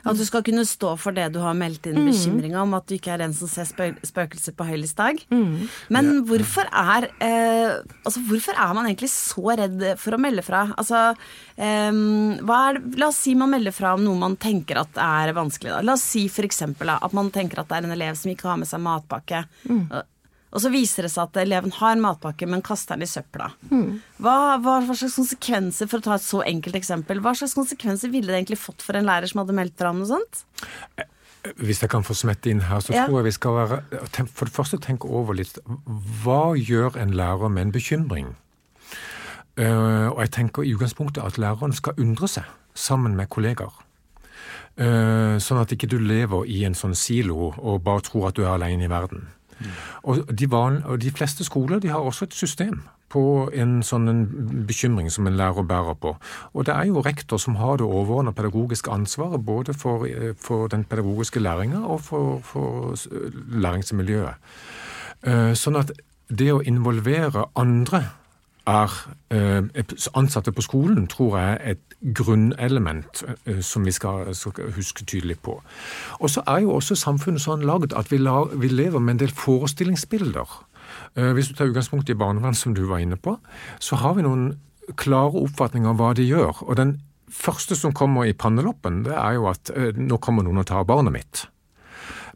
At 0.00 0.16
du 0.16 0.22
skal 0.24 0.44
kunne 0.44 0.64
stå 0.64 0.94
for 1.00 1.16
det 1.16 1.26
du 1.34 1.40
har 1.44 1.56
meldt 1.56 1.84
inn 1.90 1.98
mm. 2.00 2.08
bekymringa 2.08 2.62
om, 2.62 2.72
at 2.78 2.86
du 2.88 2.94
ikke 2.96 3.12
er 3.14 3.20
den 3.20 3.34
som 3.36 3.50
ser 3.50 3.68
spøkelser 3.68 4.54
på 4.56 4.66
høylys 4.68 4.94
dag. 4.96 5.20
Mm. 5.32 5.66
Men 5.92 6.10
hvorfor 6.28 6.68
er, 6.68 7.10
eh, 7.20 7.80
altså, 8.04 8.22
hvorfor 8.28 8.56
er 8.56 8.76
man 8.76 8.88
egentlig 8.88 9.10
så 9.12 9.56
redd 9.60 9.84
for 10.00 10.16
å 10.16 10.20
melde 10.22 10.44
fra? 10.46 10.66
Altså, 10.80 11.10
eh, 11.60 11.90
er, 11.92 12.80
la 12.96 13.10
oss 13.10 13.20
si 13.26 13.36
man 13.36 13.52
melder 13.52 13.76
fra 13.76 13.92
om 13.96 14.06
noe 14.06 14.20
man 14.20 14.38
tenker 14.40 14.80
at 14.80 15.00
er 15.00 15.34
vanskelig. 15.36 15.74
Da. 15.76 15.82
La 15.84 15.98
oss 15.98 16.06
si 16.14 16.26
f.eks. 16.30 16.64
at 16.70 17.16
man 17.16 17.28
tenker 17.34 17.60
at 17.60 17.68
det 17.68 17.80
er 17.80 17.90
en 17.90 17.98
elev 17.98 18.16
som 18.20 18.32
ikke 18.32 18.48
har 18.48 18.60
med 18.60 18.70
seg 18.70 18.82
matpakke. 18.84 19.44
Mm. 19.68 19.84
Og 20.50 20.62
så 20.64 20.70
viser 20.72 21.06
det 21.06 21.12
seg 21.12 21.28
at 21.28 21.38
eleven 21.44 21.70
har 21.76 22.00
matpakke, 22.02 22.48
men 22.50 22.64
kaster 22.66 22.98
den 22.98 23.06
i 23.06 23.10
søpla. 23.10 23.52
Mm. 23.70 24.00
Hva, 24.18 24.36
hva, 24.62 24.80
hva, 24.82 24.96
slags 24.98 25.18
konsekvenser, 25.20 25.90
for 25.90 26.00
å 26.00 26.06
ta 26.08 26.16
et 26.18 26.26
så 26.26 26.42
enkelt 26.42 26.78
eksempel, 26.80 27.22
hva 27.22 27.36
slags 27.38 27.54
konsekvenser 27.58 28.10
ville 28.10 28.32
det 28.32 28.40
egentlig 28.40 28.58
fått 28.58 28.82
for 28.82 28.98
en 28.98 29.06
lærer 29.06 29.30
som 29.30 29.44
hadde 29.44 29.56
meldt 29.56 29.78
fra 29.78 29.94
om 29.94 30.02
noe 30.02 30.10
sånt? 30.10 30.42
Hvis 31.62 31.80
jeg 31.80 31.92
kan 31.92 32.04
få 32.04 32.16
smette 32.18 32.50
inn 32.50 32.64
her, 32.66 32.82
så 32.84 32.92
ja. 32.92 33.06
tror 33.06 33.20
jeg 33.20 33.30
vi 33.30 33.36
skal 33.38 33.54
være 33.56 33.76
For 34.28 34.44
det 34.44 34.52
første 34.52 34.76
tenke 34.76 35.08
over 35.08 35.38
litt 35.38 35.54
Hva 36.20 36.52
gjør 36.52 36.98
en 37.00 37.14
lærer 37.16 37.48
med 37.48 37.62
en 37.62 37.72
bekymring? 37.72 38.34
Uh, 39.56 40.12
og 40.12 40.20
jeg 40.24 40.34
tenker 40.36 40.64
i 40.64 40.74
utgangspunktet 40.74 41.24
at 41.24 41.38
læreren 41.40 41.72
skal 41.76 41.96
undre 42.00 42.28
seg 42.30 42.46
sammen 42.76 43.16
med 43.16 43.28
kollegaer. 43.32 43.74
Uh, 44.78 45.36
sånn 45.42 45.60
at 45.60 45.72
ikke 45.74 45.88
du 45.90 45.98
lever 46.00 46.46
i 46.48 46.62
en 46.68 46.76
sånn 46.78 46.94
silo 46.96 47.50
og 47.50 47.82
bare 47.84 48.04
tror 48.06 48.30
at 48.30 48.38
du 48.38 48.44
er 48.44 48.54
alene 48.54 48.86
i 48.86 48.92
verden. 48.92 49.26
Og 50.02 50.24
de, 50.38 50.50
van, 50.50 50.82
og 50.84 51.00
de, 51.02 51.10
fleste 51.10 51.44
skoler 51.44 51.78
de 51.78 51.88
har 51.88 51.98
også 51.98 52.28
et 52.28 52.34
system 52.34 52.82
på 53.10 53.50
en 53.52 53.80
sånn 53.82 54.08
en 54.08 54.20
bekymring 54.68 55.10
som 55.10 55.26
en 55.26 55.36
lærer 55.36 55.66
bærer 55.66 55.96
på. 55.98 56.14
Og 56.54 56.66
det 56.66 56.74
er 56.74 56.86
jo 56.90 57.02
rektor 57.02 57.40
som 57.42 57.58
har 57.58 57.80
det 57.80 57.86
overordna 57.86 58.30
pedagogiske 58.30 58.90
ansvaret 58.90 59.44
både 59.44 59.74
for, 59.74 60.06
eh, 60.06 60.34
for 60.38 60.68
den 60.68 60.84
pedagogiske 60.84 61.40
læringa 61.40 61.82
og 61.82 62.00
for, 62.00 62.38
for 62.44 62.94
læringsmiljøet. 63.50 64.34
Eh, 65.26 65.52
sånn 65.58 65.76
at 65.76 65.90
det 66.30 66.52
å 66.54 66.62
involvere 66.62 67.48
andre 67.58 68.04
er 68.70 68.94
eh, 69.30 69.84
ansatte 70.14 70.52
på 70.52 70.64
skolen, 70.64 71.06
tror 71.10 71.36
jeg 71.38 71.52
er 71.52 71.74
et 71.74 72.14
grunnelement 72.16 73.22
eh, 73.46 73.60
som 73.64 73.84
vi 73.86 73.92
skal, 73.94 74.34
skal, 74.34 74.72
huske 74.76 75.04
tydelig 75.04 75.38
på. 75.44 75.58
Og 76.18 76.30
så 76.30 76.44
er 76.46 76.64
jo 76.64 76.74
også 76.78 76.98
samfunnet 76.98 77.42
sånn 77.44 77.66
lagd 77.66 77.94
at 77.98 78.12
vi, 78.12 78.20
la, 78.22 78.44
vi, 78.52 78.72
lever 78.72 79.02
med 79.02 79.16
en 79.16 79.22
del 79.24 79.36
forestillingsbilder. 79.36 80.56
Eh, 81.16 81.30
hvis 81.36 81.50
du 81.50 81.54
tar 81.58 81.70
utgangspunkt 81.70 82.10
i 82.10 82.18
barnevern, 82.18 82.54
som 82.54 82.74
du 82.74 82.86
var 82.88 83.04
inne 83.04 83.20
på, 83.20 83.36
så 83.78 84.00
har 84.00 84.16
vi 84.18 84.26
noen 84.26 84.52
klare 84.98 85.38
oppfatninger 85.44 85.92
av 85.92 86.00
hva 86.00 86.12
de 86.18 86.26
gjør. 86.26 86.64
Og 86.66 86.76
den 86.80 86.98
første 87.30 87.76
som 87.78 87.94
kommer 87.94 88.26
i 88.26 88.34
panneloppen, 88.34 89.04
det 89.06 89.14
er 89.14 89.38
jo 89.38 89.46
at 89.50 89.70
nå 89.96 90.18
kommer 90.18 90.46
noen 90.46 90.64
og 90.64 90.70
tar 90.70 90.88
barnet 90.88 91.14
mitt. 91.14 91.46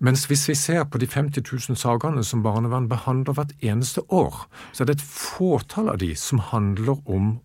Mens 0.00 0.26
hvis 0.30 0.48
vi 0.48 0.54
ser 0.59 0.85
på 0.85 0.98
de 0.98 1.07
50 1.07 1.42
000 1.70 1.78
sakene 1.78 2.24
som 2.24 2.42
barnevern 2.42 2.88
behandler 2.88 3.37
hvert 3.37 3.54
eneste 3.62 4.02
år, 4.09 4.46
så 4.72 4.83
er 4.83 4.90
det 4.90 4.98
et 4.98 5.09
fåtall 5.09 5.90
av 5.92 5.98
de 6.02 6.14
som 6.18 6.42
handler 6.52 6.98
om 7.07 7.37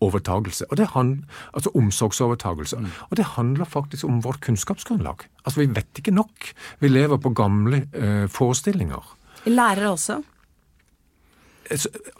overtagelse. 0.00 0.64
Og 0.70 0.76
det 0.80 0.86
handler, 0.94 1.24
altså 1.54 1.70
omsorgsovertagelse. 1.74 2.76
Mm. 2.76 2.90
Og 3.10 3.16
det 3.16 3.24
handler 3.24 3.64
faktisk 3.64 4.04
om 4.04 4.24
vårt 4.24 4.40
kunnskapsgrunnlag. 4.40 5.26
Altså 5.44 5.60
Vi 5.60 5.74
vet 5.74 5.98
ikke 5.98 6.14
nok. 6.14 6.52
Vi 6.80 6.88
lever 6.88 7.16
på 7.16 7.30
gamle 7.30 7.84
eh, 7.92 8.28
forestillinger. 8.28 9.16
Lærere 9.46 9.90
også? 9.90 10.22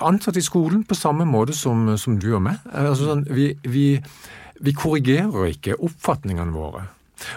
Ansatt 0.01 0.37
i 0.37 0.41
skolen 0.41 0.85
på 0.85 0.95
samme 0.95 1.25
måte 1.25 1.53
som, 1.53 1.97
som 1.99 2.19
du 2.21 2.35
og 2.35 2.43
meg. 2.43 2.61
Altså, 2.73 3.11
sånn, 3.11 3.25
vi, 3.35 3.51
vi, 3.67 3.87
vi 4.61 4.73
korrigerer 4.73 5.51
ikke 5.51 5.81
oppfatningene 5.81 6.55
våre. 6.55 6.87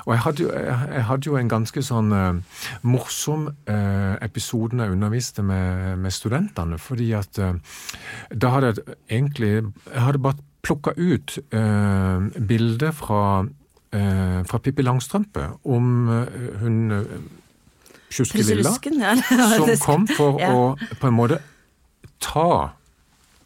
Og 0.06 0.14
jeg 0.14 0.22
hadde, 0.26 0.44
jo, 0.44 0.52
jeg 0.94 1.06
hadde 1.10 1.30
jo 1.30 1.38
en 1.40 1.52
ganske 1.52 1.84
sånn 1.86 2.14
uh, 2.16 2.62
morsom 2.88 3.48
uh, 3.50 4.16
episode 4.24 4.80
jeg 4.80 4.96
underviste 4.96 5.46
med, 5.46 5.98
med, 6.04 6.14
studentene. 6.14 6.80
Fordi 6.82 7.12
at 7.18 7.40
uh, 7.42 7.54
da 8.32 8.54
hadde 8.56 8.74
jeg 8.74 8.98
egentlig 9.10 9.52
Jeg 9.54 10.02
hadde 10.08 10.24
bare 10.24 10.50
plukka 10.64 10.94
ut 10.96 11.34
bilder 12.48 12.94
fra, 12.96 13.44
fra 14.48 14.60
Pippi 14.64 14.82
Langstrømpe 14.82 15.50
om 15.68 16.08
hun 16.62 16.78
Tjuskelilla, 18.14 18.72
som 19.60 19.74
kom 19.84 20.08
for 20.08 20.40
ja. 20.40 20.54
å 20.56 20.72
på 21.02 21.10
en 21.10 21.18
måte 21.18 21.42
ta 22.24 22.72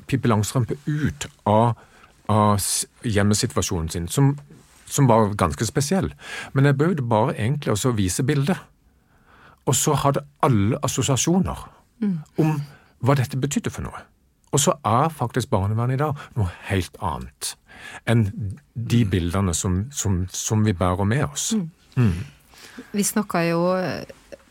Pippi 0.07 0.29
Langstrømpe 0.29 0.77
ut 0.85 1.25
av, 1.49 1.73
av 2.29 2.61
hjemmesituasjonen 3.01 3.89
sin, 3.89 4.07
som, 4.11 4.35
som, 4.87 5.07
var 5.07 5.33
ganske 5.37 5.65
spesiell. 5.67 6.11
Men 6.53 6.65
jeg 6.65 6.77
behøvde 6.79 7.05
bare 7.07 7.35
egentlig 7.35 7.73
også 7.75 7.95
vise 7.97 8.23
bildet. 8.23 8.57
Og 9.67 9.75
så 9.75 9.93
hadde 9.99 10.23
alle 10.43 10.79
assosiasjoner 10.83 11.65
mm. 11.99 12.17
om 12.39 12.61
hva 13.03 13.17
dette 13.19 13.39
betydde 13.39 13.73
for 13.73 13.87
noe. 13.87 14.05
Og 14.55 14.61
så 14.63 14.77
er 14.87 15.11
faktisk 15.13 15.51
barnevernet 15.51 15.97
i 15.97 16.01
dag 16.01 16.27
noe 16.39 16.51
helt 16.69 16.95
annet 17.03 17.55
enn 18.09 18.23
de 18.73 19.03
bildene 19.05 19.53
som, 19.53 19.83
som, 19.93 20.23
som 20.33 20.63
vi 20.65 20.73
bærer 20.73 21.05
med 21.05 21.27
oss. 21.27 21.51
Mm. 21.53 21.67
Mm. 21.97 22.85
Vi 22.95 23.03
snakka 23.05 23.43
jo 23.49 23.61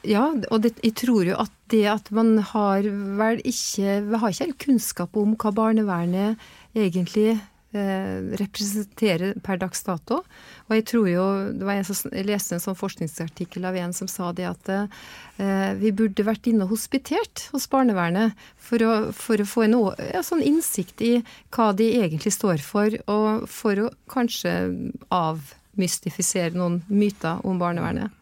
Ja, 0.07 0.29
og 0.51 0.63
det, 0.63 0.77
jeg 0.85 0.95
tror 1.01 1.27
jo 1.27 1.35
at 1.41 1.51
det 1.71 1.83
at 1.91 2.11
man 2.15 2.37
har 2.39 2.87
vel 3.19 3.41
ikke 3.43 3.97
Vi 4.07 4.21
har 4.23 4.31
ikke 4.31 4.45
helt 4.45 4.63
kunnskap 4.63 5.17
om 5.19 5.35
hva 5.35 5.51
barnevernet 5.55 6.43
egentlig 6.75 7.41
representerer 8.41 9.37
per 9.45 9.59
dags 9.61 9.83
dato. 9.87 10.23
Og 10.67 10.75
jeg 10.75 10.85
tror 10.91 11.09
jo 11.11 11.27
det 11.55 11.67
var 11.67 11.79
en 11.79 11.87
som, 11.87 12.13
leste 12.27 12.57
en 12.57 12.63
sånn 12.63 12.79
forskningsartikkel 12.79 13.67
av 13.69 13.79
en 13.79 13.95
som 13.97 14.09
sa 14.11 14.33
det 14.37 14.47
at 14.49 14.71
eh, 14.73 15.73
vi 15.79 15.93
burde 15.97 16.27
vært 16.27 16.49
inne 16.51 16.67
og 16.67 16.75
hospitert 16.75 17.47
hos 17.53 17.69
barnevernet 17.73 18.35
for 18.57 18.83
å, 18.83 18.95
for 19.17 19.43
å 19.43 19.49
få 19.49 19.67
en 19.67 19.79
ja, 20.11 20.25
sånn 20.27 20.45
innsikt 20.45 21.05
i 21.05 21.13
hva 21.55 21.73
de 21.77 21.93
egentlig 22.01 22.35
står 22.35 22.65
for, 22.65 22.97
og 23.11 23.47
for 23.51 23.87
å 23.87 23.93
kanskje 24.13 24.57
avmystifisere 25.15 26.57
noen 26.57 26.83
myter 26.89 27.45
om 27.47 27.61
barnevernet. 27.63 28.15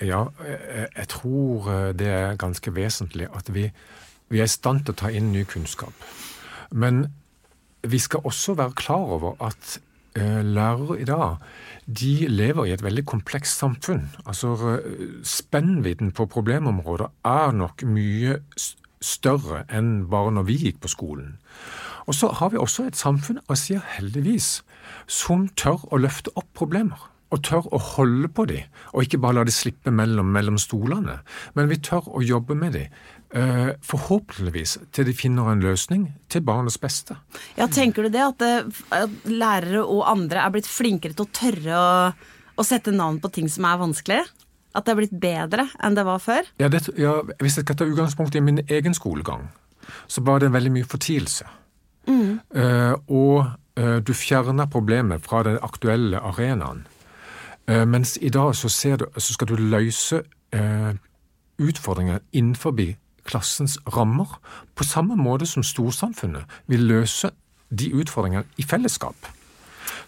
Ja, 0.00 0.24
jeg 0.96 1.08
tror 1.12 1.70
eh, 1.70 1.88
det 1.94 2.10
er 2.10 2.40
ganske 2.40 2.72
vesentlig 2.74 3.28
at 3.36 3.50
vi, 3.52 3.68
vi 4.32 4.40
er 4.40 4.48
i 4.48 4.52
stand 4.52 4.86
til 4.86 4.96
å 4.96 5.00
ta 5.04 5.10
inn 5.12 5.32
ny 5.34 5.44
kunnskap. 5.48 5.94
Men 6.70 7.08
vi 7.82 7.98
skal 7.98 8.24
også 8.24 8.54
være 8.58 8.76
klar 8.76 9.14
over 9.16 9.36
at 9.44 9.78
eh, 10.16 10.44
lærere 10.44 11.00
i 11.00 11.04
dag 11.08 11.36
de 11.90 12.28
lever 12.28 12.68
i 12.68 12.72
et 12.72 12.82
veldig 12.84 13.02
komplekst 13.06 13.58
samfunn. 13.58 14.10
Altså 14.26 14.78
Spennvidden 15.26 16.12
på 16.12 16.26
problemområder 16.30 17.10
er 17.26 17.52
nok 17.56 17.82
mye 17.82 18.36
større 19.00 19.64
enn 19.72 20.06
bare 20.12 20.30
når 20.36 20.46
vi 20.46 20.58
gikk 20.66 20.82
på 20.84 20.92
skolen. 20.92 21.38
Og 22.06 22.14
så 22.14 22.30
har 22.40 22.52
vi 22.52 22.60
også 22.60 22.86
et 22.86 22.98
samfunn, 22.98 23.40
og 23.46 23.54
jeg 23.54 23.62
sier 23.64 23.86
heldigvis, 23.96 24.60
som 25.06 25.48
tør 25.58 25.82
å 25.90 26.00
løfte 26.00 26.32
opp 26.36 26.48
problemer 26.54 27.10
og 27.30 27.44
tør 27.46 27.68
å 27.70 27.78
holde 27.78 28.26
på 28.34 28.42
dem, 28.50 28.66
og 28.90 29.06
ikke 29.06 29.20
bare 29.22 29.38
la 29.38 29.44
dem 29.46 29.54
slippe 29.54 29.92
mellom, 29.94 30.32
mellom, 30.34 30.56
stolene. 30.58 31.20
Men 31.54 31.70
vi 31.70 31.78
tør 31.78 32.08
å 32.10 32.22
jobbe 32.26 32.56
med 32.58 32.74
dem, 32.74 32.96
forhåpentligvis 33.30 34.72
til 34.90 35.06
de 35.06 35.12
finner 35.14 35.52
en 35.52 35.60
løsning 35.62 36.08
til 36.32 36.42
barnets 36.42 36.80
beste. 36.82 37.14
Ja, 37.54 37.68
Tenker 37.70 38.02
du 38.02 38.10
det, 38.10 38.24
at, 38.24 38.42
det, 38.42 38.80
at 38.90 39.28
lærere 39.30 39.84
og 39.84 40.02
andre 40.10 40.42
er 40.42 40.50
blitt 40.50 40.66
flinkere 40.66 41.14
til 41.14 41.28
å 41.28 41.30
tørre 41.38 41.76
å, 41.78 41.92
å, 42.58 42.66
sette 42.66 42.90
navn 42.90 43.20
på 43.22 43.30
ting 43.30 43.46
som 43.46 43.68
er 43.70 43.78
vanskelig? 43.78 44.18
At 44.74 44.86
det 44.86 44.92
er 44.92 44.98
blitt 44.98 45.14
bedre 45.22 45.68
enn 45.78 45.94
det 45.94 46.06
var 46.06 46.18
før? 46.22 46.50
Ja, 46.58 46.68
det, 46.70 46.82
ja 46.98 47.20
Hvis 47.38 47.58
jeg 47.58 47.68
skal 47.68 47.78
ta 47.78 47.86
utgangspunkt 47.86 48.34
i 48.34 48.42
min 48.42 48.64
egen 48.66 48.98
skolegang, 48.98 49.46
så 50.06 50.22
var 50.26 50.42
det 50.42 50.52
veldig 50.52 50.74
mye 50.74 50.90
fortielse. 50.90 51.46
Mm. 52.08 52.40
Uh, 52.56 52.94
og 53.06 53.50
uh, 53.78 53.98
du 54.02 54.12
fjerner 54.14 54.66
problemet 54.66 55.22
fra 55.26 55.42
den 55.46 55.58
aktuelle 55.62 56.18
arenaen. 56.18 56.86
Uh, 57.70 57.84
mens 57.86 58.18
i 58.22 58.28
dag 58.28 58.54
så, 58.56 58.70
du, 58.98 59.06
så 59.16 59.32
skal 59.32 59.50
du 59.50 59.56
løse 59.56 60.22
eh, 60.52 60.94
utfordringer 61.60 62.18
innenfor 62.32 62.70
klassens 63.28 63.78
rammer, 63.94 64.38
på 64.74 64.86
samme 64.86 65.16
måte 65.18 65.48
som 65.48 65.64
storsamfunnet 65.66 66.48
vil 66.70 66.86
løse 66.88 67.32
de 67.70 67.90
utfordringene 67.94 68.46
i 68.58 68.66
fellesskap. 68.66 69.30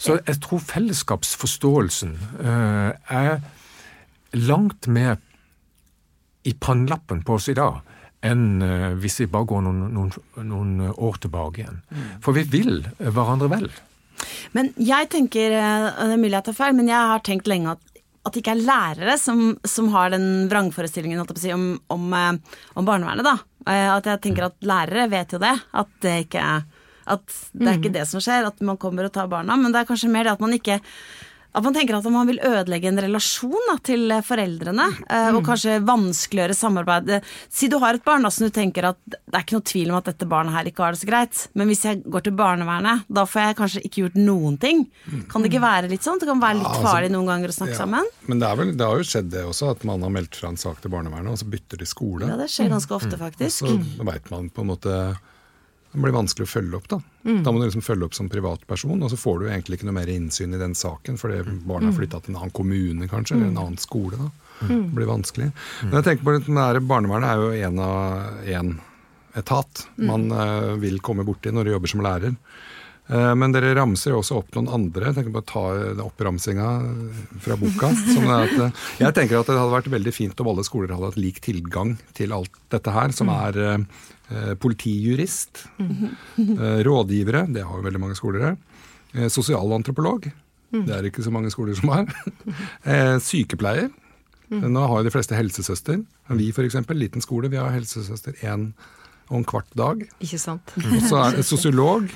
Så 0.03 0.19
jeg 0.27 0.41
tror 0.43 0.63
fellesskapsforståelsen 0.67 2.17
eh, 2.43 2.91
er 3.15 3.43
langt 4.33 4.89
mer 4.89 5.21
i 6.43 6.55
pannlappen 6.59 7.23
på 7.23 7.39
oss 7.39 7.49
i 7.53 7.57
dag 7.59 7.83
enn 8.27 8.63
eh, 8.63 8.91
hvis 9.03 9.21
vi 9.23 9.31
bare 9.31 9.49
går 9.51 9.65
noen, 9.67 9.87
noen, 9.95 10.13
noen 10.47 10.75
år 10.93 11.23
tilbake 11.23 11.63
igjen. 11.63 11.81
Mm. 11.91 12.05
For 12.23 12.37
vi 12.37 12.45
vil 12.51 12.85
hverandre 12.99 13.51
vel. 13.51 13.71
Men 14.57 14.71
jeg 14.79 15.11
tenker, 15.13 15.55
eh, 15.59 15.89
det 15.99 16.17
er 16.17 16.21
mulig 16.21 16.37
jeg 16.37 16.49
tar 16.51 16.59
feil, 16.59 16.77
men 16.79 16.91
jeg 16.91 17.13
har 17.13 17.25
tenkt 17.27 17.51
lenge 17.51 17.77
at 17.77 17.92
at 18.23 18.35
det 18.35 18.43
ikke 18.43 18.55
er 18.55 18.63
lærere 18.63 19.17
som, 19.19 19.57
som 19.67 19.89
har 19.95 20.13
den 20.15 20.47
vrangforestillingen 20.51 21.25
si, 21.41 21.51
om, 21.55 21.75
om, 21.91 22.05
eh, 22.15 22.61
om, 22.79 22.87
barnevernet. 22.87 23.27
da. 23.27 23.35
Eh, 23.67 23.89
at 23.97 24.07
jeg 24.07 24.23
tenker 24.29 24.47
at 24.47 24.63
lærere 24.63 25.09
vet 25.11 25.35
jo 25.35 25.41
det. 25.43 25.57
At 25.75 25.91
det 26.05 26.15
ikke 26.29 26.45
er, 26.45 26.63
at 27.11 27.25
det 27.51 27.67
er 27.67 27.81
ikke 27.81 27.91
mm. 27.91 27.99
det 27.99 28.07
som 28.13 28.23
skjer, 28.23 28.47
at 28.47 28.63
man 28.63 28.79
kommer 28.79 29.09
og 29.09 29.15
tar 29.15 29.31
barna. 29.33 29.59
Men 29.59 29.75
det 29.75 29.83
er 29.83 29.91
kanskje 29.91 30.13
mer 30.13 30.29
det 30.29 30.37
at 30.37 30.45
man 30.45 30.55
ikke 30.55 30.79
at 31.53 31.65
man 31.65 31.75
tenker 31.77 31.99
at 31.99 32.07
man 32.13 32.29
vil 32.29 32.41
ødelegge 32.41 32.89
en 32.89 33.01
relasjon 33.05 33.69
da, 33.69 33.77
til 33.85 34.13
foreldrene, 34.25 34.87
eh, 35.05 35.29
mm. 35.29 35.39
og 35.39 35.47
kanskje 35.47 35.79
vanskeliggjøre 35.85 36.57
samarbeidet. 36.57 37.21
Si 37.53 37.69
du 37.69 37.77
har 37.83 37.99
et 37.99 38.05
barn 38.07 38.25
da, 38.25 38.31
som 38.33 38.49
du 38.49 38.55
tenker 38.55 38.89
at 38.93 39.01
det 39.05 39.21
er 39.33 39.45
ikke 39.45 39.59
noe 39.59 39.69
tvil 39.73 39.93
om 39.93 39.99
at 40.01 40.09
dette 40.09 40.29
barnet 40.29 40.57
her 40.57 40.71
ikke 40.71 40.85
har 40.87 40.97
det 40.97 41.03
så 41.03 41.11
greit, 41.11 41.43
men 41.59 41.69
hvis 41.69 41.85
jeg 41.89 42.01
går 42.07 42.27
til 42.27 42.37
barnevernet, 42.39 43.05
da 43.13 43.27
får 43.29 43.45
jeg 43.45 43.59
kanskje 43.61 43.85
ikke 43.89 44.05
gjort 44.05 44.19
noen 44.21 44.57
ting. 44.63 44.87
Kan 45.33 45.45
det 45.45 45.53
ikke 45.53 45.65
være 45.65 45.93
litt 45.93 46.07
sånn? 46.07 46.21
Det 46.23 46.31
kan 46.31 46.41
være 46.43 46.61
litt 46.61 46.71
altså, 46.71 46.87
farlig 46.87 47.13
noen 47.13 47.29
ganger 47.29 47.53
å 47.53 47.59
snakke 47.59 47.77
ja. 47.77 47.81
sammen? 47.83 48.09
Men 48.31 48.41
det, 48.43 48.55
vel, 48.63 48.73
det, 48.77 48.89
har 48.89 49.03
jo 49.03 49.11
skjedd 49.13 49.29
det 49.35 49.45
også, 49.49 49.75
at 49.77 49.85
man 49.89 50.07
har 50.07 50.15
meldt 50.15 50.41
fra 50.41 50.53
en 50.53 50.61
sak 50.61 50.81
til 50.81 50.95
barnevernet, 50.95 51.35
og 51.35 51.43
så 51.43 51.51
bytter 51.53 51.83
de 51.83 51.89
skole. 51.91 52.31
Ja, 52.33 52.39
det 52.41 52.49
skjer 52.53 52.73
ganske 52.73 52.97
ofte, 52.97 53.17
mm. 53.19 53.23
faktisk. 53.27 53.69
Og 53.69 53.85
så 53.99 54.09
veit 54.09 54.33
man 54.33 54.49
på 54.53 54.65
en 54.65 54.73
måte 54.73 54.97
det 55.93 56.01
blir 56.01 56.15
vanskelig 56.15 56.47
å 56.49 56.53
følge 56.53 56.79
opp. 56.79 56.87
Da 56.89 56.99
mm. 57.29 57.43
Da 57.45 57.53
må 57.53 57.61
du 57.61 57.67
liksom 57.67 57.85
følge 57.85 58.09
opp 58.09 58.15
som 58.17 58.31
privatperson, 58.33 59.03
og 59.03 59.13
så 59.13 59.19
får 59.21 59.43
du 59.43 59.49
egentlig 59.51 59.79
ikke 59.79 59.89
noe 59.91 59.99
mer 59.99 60.13
innsyn 60.13 60.57
i 60.57 60.61
den 60.61 60.77
saken 60.79 61.19
fordi 61.21 61.43
mm. 61.45 61.59
barnet 61.67 61.91
har 61.91 61.93
mm. 61.93 61.99
flytta 61.99 62.23
til 62.23 62.33
en 62.33 62.41
annen 62.41 62.55
kommune 62.57 63.11
kanskje, 63.11 63.37
eller 63.37 63.51
en 63.51 63.59
mm. 63.59 63.63
annen 63.67 63.83
skole. 63.83 64.21
da. 64.21 64.31
Det 64.63 64.79
blir 64.95 65.11
vanskelig. 65.11 65.51
Men 65.83 65.97
jeg 65.99 66.07
tenker 66.07 66.27
på 66.27 66.35
det 66.39 66.83
Barnevernet 66.87 67.29
er 67.29 67.41
jo 67.41 67.69
en 67.69 67.81
av 67.83 68.45
én 68.47 68.75
etat 69.35 69.87
man 69.97 70.29
uh, 70.29 70.75
vil 70.81 71.01
komme 71.01 71.25
borti 71.27 71.51
når 71.51 71.67
du 71.67 71.73
jobber 71.73 71.91
som 71.91 72.05
lærer. 72.05 72.37
Uh, 73.11 73.33
men 73.37 73.53
dere 73.55 73.75
ramser 73.77 74.15
jo 74.15 74.21
også 74.21 74.39
opp 74.41 74.55
noen 74.57 74.71
andre. 74.73 75.11
Jeg 75.11 75.19
tenker 75.19 75.35
på 75.35 75.43
å 75.43 75.49
ta 75.53 75.65
oppramsinga 76.07 76.69
fra 77.43 77.59
boka. 77.61 77.91
at, 78.39 78.57
jeg 79.03 79.17
tenker 79.19 79.41
at 79.41 79.51
det 79.51 79.59
hadde 79.59 79.75
vært 79.75 79.93
veldig 79.93 80.15
fint 80.15 80.45
om 80.45 80.53
alle 80.53 80.65
skoler 80.67 80.95
hadde 80.95 81.11
hatt 81.11 81.21
lik 81.21 81.43
tilgang 81.45 81.97
til 82.17 82.35
alt 82.37 82.57
dette 82.73 82.95
her, 82.95 83.15
som 83.17 83.33
er 83.35 83.59
Eh, 84.33 84.55
politijurist, 84.55 85.67
eh, 85.79 86.83
rådgivere, 86.83 87.47
det 87.53 87.63
har 87.63 87.77
jo 87.77 87.83
veldig 87.83 88.01
mange 88.01 88.15
skoler. 88.15 88.57
Eh, 89.15 89.29
sosialantropolog, 89.29 90.31
det 90.73 90.89
er 90.89 91.05
ikke 91.05 91.23
så 91.23 91.31
mange 91.31 91.51
skoler 91.51 91.75
som 91.75 91.89
har. 91.89 92.07
Sykepleier. 93.21 93.91
Nå 94.49 94.87
har 94.87 95.01
jo 95.01 95.05
de 95.05 95.13
fleste 95.13 95.37
helsesøster. 95.37 96.01
Vi 96.31 96.49
f.eks., 96.49 96.77
liten 96.97 97.21
skole, 97.21 97.51
vi 97.51 97.61
har 97.61 97.73
helsesøster 97.73 98.33
én 98.41 98.73
og 99.33 99.41
en 99.41 99.49
kvart 99.49 99.71
dag. 99.79 100.03
Ikke 100.21 100.41
sant. 100.41 100.75
Og 100.77 100.99
så 101.09 101.21
er 101.23 101.39
det 101.39 101.47
sosiolog, 101.49 102.11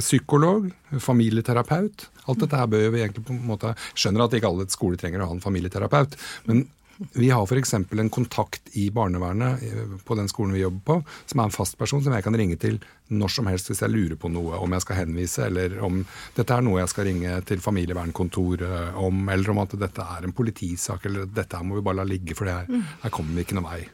psykolog, 0.00 0.70
familieterapeut. 1.02 2.08
Alt 2.26 2.42
dette 2.42 2.58
her 2.58 2.70
bør 2.70 2.88
vi 2.94 3.04
egentlig 3.04 3.26
på 3.28 3.36
en 3.36 3.44
måte 3.46 3.74
Skjønner 3.94 4.24
at 4.24 4.34
ikke 4.34 4.48
alle 4.48 4.66
skoler 4.72 4.98
trenger 5.00 5.22
å 5.22 5.28
ha 5.30 5.36
en 5.36 5.44
familieterapeut, 5.44 6.16
men 6.48 6.64
vi 7.12 7.30
har 7.30 7.44
f.eks. 7.44 7.74
en 7.74 8.10
kontakt 8.10 8.70
i 8.72 8.90
barnevernet 8.90 9.62
eh, 9.62 9.96
på 10.04 10.16
den 10.16 10.28
skolen 10.32 10.54
vi 10.56 10.62
jobber 10.62 10.80
på, 10.86 10.94
som 11.28 11.40
er 11.40 11.50
en 11.50 11.54
fast 11.54 11.76
person 11.78 12.02
som 12.02 12.14
jeg 12.16 12.24
kan 12.24 12.36
ringe 12.38 12.56
til 12.60 12.78
når 13.12 13.34
som 13.34 13.50
helst 13.50 13.68
hvis 13.70 13.82
jeg 13.84 13.92
lurer 13.92 14.16
på 14.20 14.30
noe, 14.32 14.56
om 14.56 14.72
jeg 14.72 14.84
skal 14.86 15.02
henvise, 15.02 15.44
eller 15.46 15.76
om 15.84 16.00
dette 16.36 16.56
er 16.56 16.64
noe 16.64 16.80
jeg 16.80 16.92
skal 16.94 17.08
ringe 17.10 17.36
til 17.46 17.60
familievernkontoret 17.62 18.96
om, 19.02 19.28
eller 19.32 19.52
om 19.52 19.62
at 19.66 19.76
dette 19.84 20.08
er 20.16 20.26
en 20.26 20.36
politisak, 20.36 21.04
eller 21.06 21.28
dette 21.28 21.60
her 21.60 21.68
må 21.68 21.78
vi 21.78 21.84
bare 21.86 22.00
la 22.00 22.08
ligge, 22.08 22.36
for 22.38 22.50
her, 22.50 22.66
her 23.04 23.14
kommer 23.14 23.36
vi 23.36 23.46
ikke 23.46 23.60
noen 23.60 23.68
vei. 23.68 23.84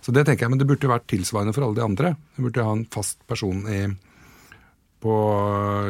Så 0.00 0.14
det 0.16 0.24
tenker 0.26 0.46
jeg, 0.46 0.52
Men 0.52 0.60
det 0.60 0.68
burde 0.68 0.90
vært 0.90 1.08
tilsvarende 1.10 1.54
for 1.56 1.66
alle 1.66 1.78
de 1.78 1.84
andre. 1.84 2.14
Du 2.36 2.44
burde 2.46 2.64
ha 2.64 2.72
en 2.76 2.86
fast 2.92 3.20
person 3.28 3.62
i, 3.68 3.82
på 5.00 5.16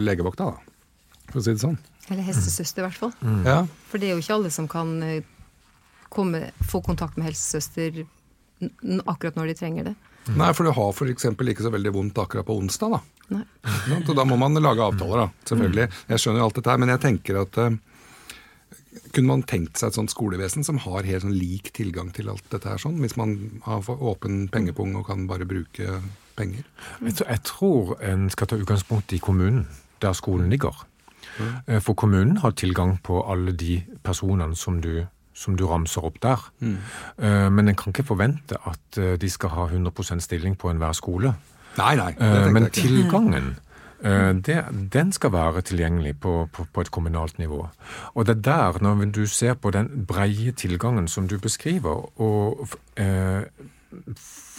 legevakta, 0.02 0.50
da, 0.50 0.88
for 1.30 1.40
å 1.40 1.44
si 1.44 1.54
det 1.54 1.62
sånn. 1.62 1.78
Eller 2.10 2.26
helsesøster, 2.26 2.82
i 2.82 2.88
hvert 2.88 2.98
fall. 2.98 3.12
Mm. 3.22 3.42
Ja. 3.46 3.58
For 3.90 4.02
det 4.02 4.08
er 4.08 4.16
jo 4.16 4.24
ikke 4.24 4.36
alle 4.40 4.50
som 4.50 4.66
kan 4.70 4.96
eh, 5.06 5.26
komme, 6.10 6.48
få 6.66 6.82
kontakt 6.82 7.18
med 7.20 7.30
helsesøster 7.30 8.02
akkurat 9.08 9.38
når 9.38 9.52
de 9.52 9.58
trenger 9.62 9.90
det. 9.90 9.94
Nei, 10.36 10.50
for 10.52 10.66
du 10.66 10.74
har 10.74 10.90
f.eks. 10.92 11.30
ikke 11.30 11.64
så 11.64 11.72
veldig 11.72 11.92
vondt 11.94 12.18
akkurat 12.20 12.46
på 12.46 12.58
onsdag. 12.60 12.98
Da 12.98 13.20
Nei. 13.30 13.44
Og 14.00 14.10
da 14.18 14.24
må 14.26 14.36
man 14.40 14.58
lage 14.58 14.82
avtaler, 14.82 15.22
da, 15.22 15.46
selvfølgelig. 15.46 15.86
Jeg 16.10 16.22
skjønner 16.22 16.42
jo 16.42 16.48
alt 16.48 16.58
dette 16.58 16.72
her, 16.72 16.80
men 16.82 16.92
jeg 16.92 17.02
tenker 17.04 17.38
at 17.44 17.58
uh, 17.62 17.76
kunne 19.14 19.28
man 19.28 19.44
tenkt 19.46 19.78
seg 19.78 19.90
et 19.90 19.98
sånt 19.98 20.12
skolevesen 20.12 20.66
som 20.66 20.80
har 20.82 21.06
helt 21.06 21.22
sånn 21.24 21.36
lik 21.36 21.70
tilgang 21.76 22.10
til 22.14 22.30
alt 22.32 22.46
dette 22.50 22.68
her, 22.72 22.80
sånn, 22.82 22.98
hvis 23.02 23.16
man 23.20 23.36
har 23.66 23.86
åpen 23.86 24.48
pengepung 24.50 24.96
og 24.98 25.06
kan 25.10 25.28
bare 25.30 25.46
bruke 25.48 26.00
penger? 26.38 26.66
Jeg 27.04 27.14
tror, 27.20 27.30
jeg 27.30 27.44
tror 27.46 27.94
en 28.10 28.26
skal 28.34 28.50
ta 28.50 28.58
utgangspunkt 28.58 29.14
i 29.14 29.22
kommunen, 29.22 29.68
der 30.02 30.16
skolen 30.18 30.50
ligger. 30.50 30.84
Mm. 31.38 31.80
For 31.84 31.94
kommunen 31.94 32.40
har 32.42 32.56
tilgang 32.58 32.96
på 33.04 33.22
alle 33.30 33.54
de 33.54 33.80
personene 34.02 34.56
som 34.58 34.82
du 34.82 35.06
som 35.40 35.54
du 35.56 35.62
ramser 35.64 36.04
opp 36.04 36.18
der. 36.20 36.42
Mm. 36.60 36.76
Men 37.54 37.70
en 37.70 37.76
kan 37.78 37.94
ikke 37.94 38.04
forvente 38.10 38.58
at 38.68 38.98
de 39.22 39.28
skal 39.30 39.54
ha 39.54 39.62
100% 39.70 40.20
stilling 40.20 40.56
på 40.60 40.68
enhver 40.68 40.92
skole. 40.92 41.30
Nei, 41.78 41.94
nei. 41.96 42.10
Men 42.52 42.66
tilgangen 42.74 43.54
det, 44.00 44.56
den 44.92 45.12
skal 45.12 45.32
være 45.32 45.60
tilgjengelig 45.60 46.14
på, 46.20 46.48
på, 46.52 46.64
på, 46.72 46.80
et 46.80 46.90
kommunalt 46.90 47.38
nivå. 47.38 47.66
Og 48.14 48.26
det 48.26 48.36
er 48.36 48.40
der, 48.46 48.78
når 48.80 49.04
du 49.12 49.26
ser 49.26 49.54
på 49.54 49.70
den 49.70 50.06
breie 50.08 50.52
tilgangen 50.52 51.08
som 51.08 51.28
du 51.28 51.38
beskriver, 51.38 52.20
og 52.20 52.68
eh, 52.96 53.44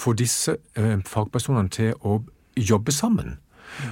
få 0.02 0.14
disse 0.18 0.58
eh, 0.76 1.00
fagpersonene 1.08 1.72
til 1.72 1.96
å 2.04 2.20
jobbe 2.58 2.94
sammen, 2.96 3.38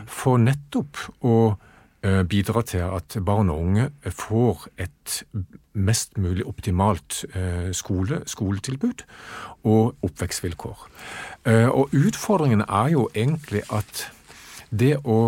for 0.09 0.39
nettopp 0.41 0.99
å 1.23 1.35
eh, 2.03 2.23
bidra 2.27 2.63
til 2.67 2.83
at 2.89 3.17
barn 3.25 3.51
og 3.53 3.63
unge 3.63 3.87
får 4.11 4.67
et 4.83 5.21
mest 5.73 6.17
mulig 6.19 6.45
optimalt 6.47 7.23
eh, 7.31 7.71
skole, 7.75 8.23
skoletilbud 8.27 9.05
og 9.69 10.07
oppvekstvilkår. 10.07 10.87
Og 11.49 11.93
utfordringen 11.95 12.61
er 12.67 12.89
jo 12.91 13.05
egentlig 13.15 13.61
at 13.71 14.09
det 14.69 14.97
å, 15.03 15.19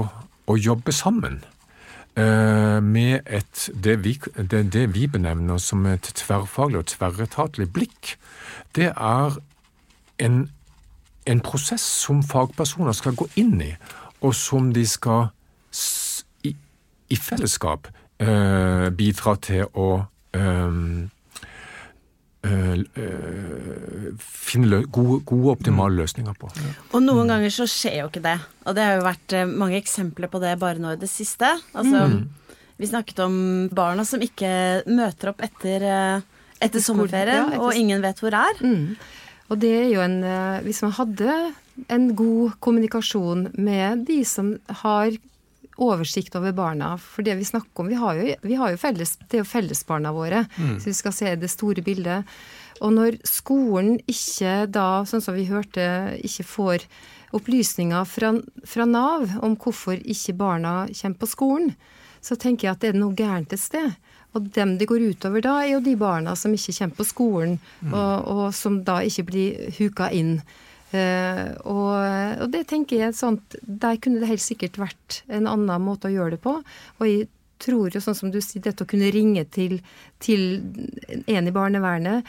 å 0.47 0.57
jobbe 0.57 0.93
sammen 0.95 1.41
med 2.11 3.21
et, 3.25 3.69
det, 3.71 3.93
vi, 4.03 4.17
det, 4.35 4.65
det 4.73 4.81
vi 4.91 5.05
benevner 5.07 5.61
som 5.63 5.85
et 5.87 6.09
tverrfaglig 6.19 6.81
og 6.81 6.89
tverretatlig 6.91 7.69
blikk, 7.71 8.17
det 8.75 8.89
er 8.91 9.37
en, 10.19 10.49
en 11.25 11.39
prosess 11.39 11.81
som 11.81 12.19
fagpersoner 12.23 12.95
skal 12.97 13.15
gå 13.15 13.29
inn 13.39 13.61
i, 13.63 13.71
og 14.21 14.35
som 14.35 14.73
de 14.75 14.83
skal 14.87 15.29
i, 16.43 16.53
i 17.09 17.17
fellesskap 17.17 17.89
eh, 18.21 18.89
bidra 18.97 19.35
til 19.41 19.65
å 19.73 19.89
uh, 20.37 20.73
finne 24.21 24.79
gode, 24.89 25.19
gode, 25.29 25.51
optimale 25.53 25.99
løsninger 26.01 26.33
på. 26.41 26.49
Og 26.89 27.03
noen 27.03 27.29
ganger 27.29 27.53
så 27.53 27.67
skjer 27.69 27.99
jo 27.99 28.07
ikke 28.09 28.23
det. 28.25 28.37
Og 28.65 28.77
det 28.77 28.85
har 28.87 28.97
jo 28.97 29.05
vært 29.05 29.35
mange 29.51 29.77
eksempler 29.77 30.31
på 30.31 30.41
det 30.41 30.55
bare 30.61 30.81
nå 30.81 30.95
i 30.95 31.01
det 31.01 31.09
siste. 31.11 31.51
Altså, 31.77 32.07
mm. 32.09 32.21
Vi 32.81 32.89
snakket 32.89 33.19
om 33.21 33.35
barna 33.69 34.01
som 34.09 34.23
ikke 34.25 34.49
møter 34.89 35.29
opp 35.29 35.43
etter, 35.45 35.85
etter 36.57 36.81
sommerferien, 36.81 37.43
ja, 37.43 37.49
etter... 37.53 37.61
og 37.61 37.77
ingen 37.77 38.01
vet 38.01 38.23
hvor 38.23 38.33
er. 38.33 38.63
Mm. 38.65 38.97
Og 39.51 39.59
det 39.61 39.73
er 39.83 39.89
jo 39.91 40.03
en 40.05 40.21
eh, 40.23 40.61
Hvis 40.65 40.81
man 40.85 40.95
hadde 40.95 41.35
en 41.91 42.07
god 42.15 42.55
kommunikasjon 42.63 43.49
med 43.59 44.05
de 44.07 44.21
som 44.27 44.53
har 44.83 45.13
oversikt 45.81 46.35
over 46.39 46.53
barna. 46.55 46.93
For 47.01 47.25
det 47.25 47.37
vi 47.39 47.47
snakker 47.47 47.83
om 47.83 47.91
Vi 47.91 47.99
har 47.99 48.19
jo, 48.19 48.35
vi 48.41 48.57
har 48.59 48.73
jo 48.73 48.81
felles, 48.81 49.15
det 49.27 49.39
er 49.39 49.43
jo 49.43 49.51
fellesbarna 49.51 50.13
våre, 50.15 50.45
mm. 50.57 50.75
så 50.79 50.91
vi 50.91 50.97
skal 50.97 51.15
se 51.15 51.35
det 51.35 51.51
store 51.51 51.83
bildet. 51.85 52.29
Og 52.81 52.93
når 52.95 53.19
skolen 53.27 53.99
ikke 54.09 54.65
da, 54.73 55.03
sånn 55.05 55.21
som 55.21 55.37
vi 55.37 55.49
hørte, 55.49 55.83
ikke 56.25 56.47
får 56.47 56.85
opplysninger 57.35 58.05
fra, 58.09 58.33
fra 58.67 58.87
Nav 58.89 59.37
om 59.41 59.55
hvorfor 59.55 59.99
ikke 60.01 60.35
barna 60.39 60.75
kommer 60.89 61.21
på 61.21 61.29
skolen, 61.29 61.75
så 62.21 62.37
tenker 62.37 62.67
jeg 62.67 62.75
at 62.75 62.81
det 62.83 62.91
er 62.91 62.99
noe 63.01 63.17
gærent 63.17 63.53
et 63.53 63.61
sted. 63.61 63.93
Og 64.37 64.47
dem 64.55 64.77
det 64.79 64.87
går 64.87 65.03
utover 65.11 65.43
da, 65.43 65.57
er 65.61 65.75
jo 65.75 65.83
de 65.83 65.95
barna 65.99 66.35
som 66.39 66.53
ikke 66.55 66.75
kommer 66.77 66.99
på 67.01 67.07
skolen, 67.07 67.55
mm. 67.81 67.93
og, 67.93 68.27
og, 68.31 68.43
som 68.55 68.81
da 68.87 69.01
ikke 69.03 69.27
blir 69.27 69.71
huka 69.79 70.11
inn. 70.15 70.37
Uh, 70.91 71.55
og, 71.71 71.91
og, 72.43 72.47
det 72.51 72.65
tenker 72.67 72.99
jeg 72.99 73.15
sånt 73.15 73.55
Der 73.63 73.95
kunne 74.03 74.19
det 74.19 74.27
helt 74.27 74.43
sikkert 74.43 74.75
vært 74.81 75.21
en 75.31 75.47
annen 75.47 75.85
måte 75.85 76.09
å 76.09 76.11
gjøre 76.11 76.35
det 76.35 76.41
på. 76.43 76.57
Og 76.99 77.07
jeg 77.07 77.29
tror 77.61 77.93
jo, 77.93 78.01
sånn 78.03 78.17
som 78.17 78.33
du 78.33 78.41
sier, 78.43 78.63
dette 78.65 78.83
å 78.83 78.89
kunne 78.89 79.11
ringe 79.13 79.45
til, 79.53 79.77
til 80.19 80.59
en 81.29 81.47
i 81.47 81.53
barnevernet, 81.55 82.27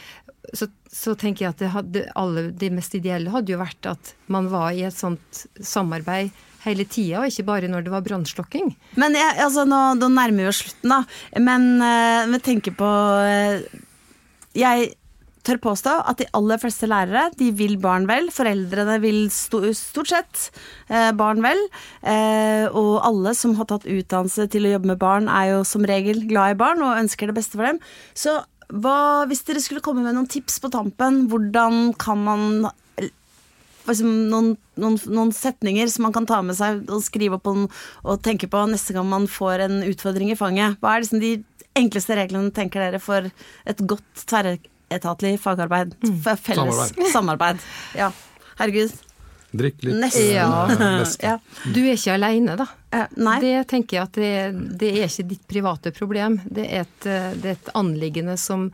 så, 0.53 0.69
så, 0.93 1.17
tenker 1.19 1.47
jeg 1.47 1.55
at 1.55 1.61
det 1.63 1.73
hadde, 1.73 2.07
alle 2.19 2.47
det 2.59 2.71
mest 2.75 2.95
ideelle 2.99 3.33
hadde 3.33 3.55
jo 3.55 3.61
vært 3.61 3.89
at 3.95 4.15
man 4.33 4.51
var 4.53 4.75
i 4.77 4.85
et 4.87 4.97
sånt 4.97 5.45
samarbeid 5.57 6.31
hele 6.63 6.85
tida, 6.87 7.23
og 7.23 7.33
ikke 7.33 7.49
bare 7.49 7.71
når 7.71 7.87
det 7.87 7.95
var 7.95 8.05
brannslokking. 8.07 8.75
Men 9.01 9.17
jeg, 9.19 9.39
altså, 9.43 9.65
nå, 9.67 9.81
nå, 9.99 10.11
nærmer 10.13 10.45
vi 10.45 10.51
oss 10.53 10.63
slutten, 10.63 10.93
da. 10.93 11.01
Men 11.43 11.71
vi 12.31 12.43
tenker 12.45 12.77
på 12.79 12.87
uh, 12.87 13.81
Jeg 14.55 14.93
tør 15.47 15.61
påstå 15.63 15.95
at 16.11 16.21
de 16.21 16.29
aller 16.39 16.61
fleste 16.63 16.89
lærere 16.91 17.29
de 17.39 17.51
vil 17.59 17.77
barn 17.83 18.07
vel. 18.11 18.31
Foreldrene 18.35 18.99
vil 19.03 19.25
stort 19.35 20.11
sett 20.13 20.47
uh, 20.91 21.11
barn 21.19 21.43
vel. 21.45 21.61
og 22.73 22.93
alle 23.07 23.33
som 23.39 23.55
har 23.59 23.67
tatt 23.71 23.87
utdannelse 23.89 24.47
til 24.53 24.67
å 24.67 24.73
jobbe 24.75 24.93
med 24.93 25.01
barn, 25.01 25.29
er 25.31 25.53
jo 25.53 25.65
som 25.67 25.85
regel 25.87 26.25
glad 26.29 26.55
i 26.55 26.59
barn 26.59 26.83
og 26.83 26.99
ønsker 26.99 27.31
det 27.31 27.37
beste 27.37 27.59
for 27.59 27.69
dem. 27.69 27.81
Så 28.15 28.39
hva, 28.73 29.25
hvis 29.29 29.45
dere 29.47 29.61
skulle 29.63 29.85
komme 29.85 30.05
med 30.05 30.17
noen 30.17 30.31
tips 30.31 30.59
på 30.63 30.71
tampen, 30.73 31.27
hvordan 31.31 31.93
kan 32.01 32.23
man 32.25 32.45
liksom, 33.89 34.11
noen, 34.31 34.53
noen, 34.81 34.99
noen, 35.13 35.33
setninger 35.35 35.91
som 35.93 36.07
man 36.07 36.15
kan 36.17 36.29
ta 36.29 36.41
med 36.45 36.57
seg 36.59 36.85
og 36.89 37.03
skrive 37.05 37.39
opp 37.39 37.51
og, 37.51 37.65
og 38.07 38.23
tenke 38.25 38.49
på 38.51 38.65
neste 38.71 38.97
gang 38.97 39.09
man 39.11 39.29
får 39.31 39.67
en 39.67 39.81
utfordring 39.89 40.33
i 40.33 40.39
fanget. 40.39 40.79
Hva 40.81 40.95
er 40.95 41.05
liksom 41.05 41.23
de 41.23 41.35
enkleste 41.79 42.17
reglene 42.19 42.53
tenker 42.55 42.85
dere 42.85 43.01
for 43.03 43.29
et 43.69 43.87
godt 43.89 44.25
tverretatlig 44.93 45.39
fagarbeid? 45.41 45.97
Mm. 46.05 46.21
Felles 46.37 46.77
samarbeid. 46.77 47.09
samarbeid. 47.13 47.65
Ja. 47.99 48.13
Herregud. 48.59 48.93
Drikk 49.53 49.83
litt. 49.85 49.97
Nesten. 50.01 50.31
Ja. 50.33 51.05
ja. 51.29 51.37
Du 51.75 51.83
er 51.83 51.93
ikke 51.97 52.17
aleine, 52.17 52.57
da. 52.57 52.67
Eh, 52.93 53.15
nei. 53.21 53.37
Det 53.45 53.55
tenker 53.73 53.99
jeg 53.99 54.07
at 54.07 54.19
det, 54.21 54.33
det, 54.81 54.93
er 54.97 55.09
ikke 55.11 55.29
ditt 55.35 55.47
private 55.51 55.93
problem. 55.97 56.41
Det 56.45 56.67
er 56.69 56.87
et, 56.87 56.99
det 57.05 57.51
er 57.51 57.57
et 57.59 57.73
anliggende 57.77 58.39
som, 58.41 58.71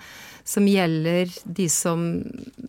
som 0.47 0.67
gjelder 0.71 1.35
de 1.45 1.69
som 1.73 2.09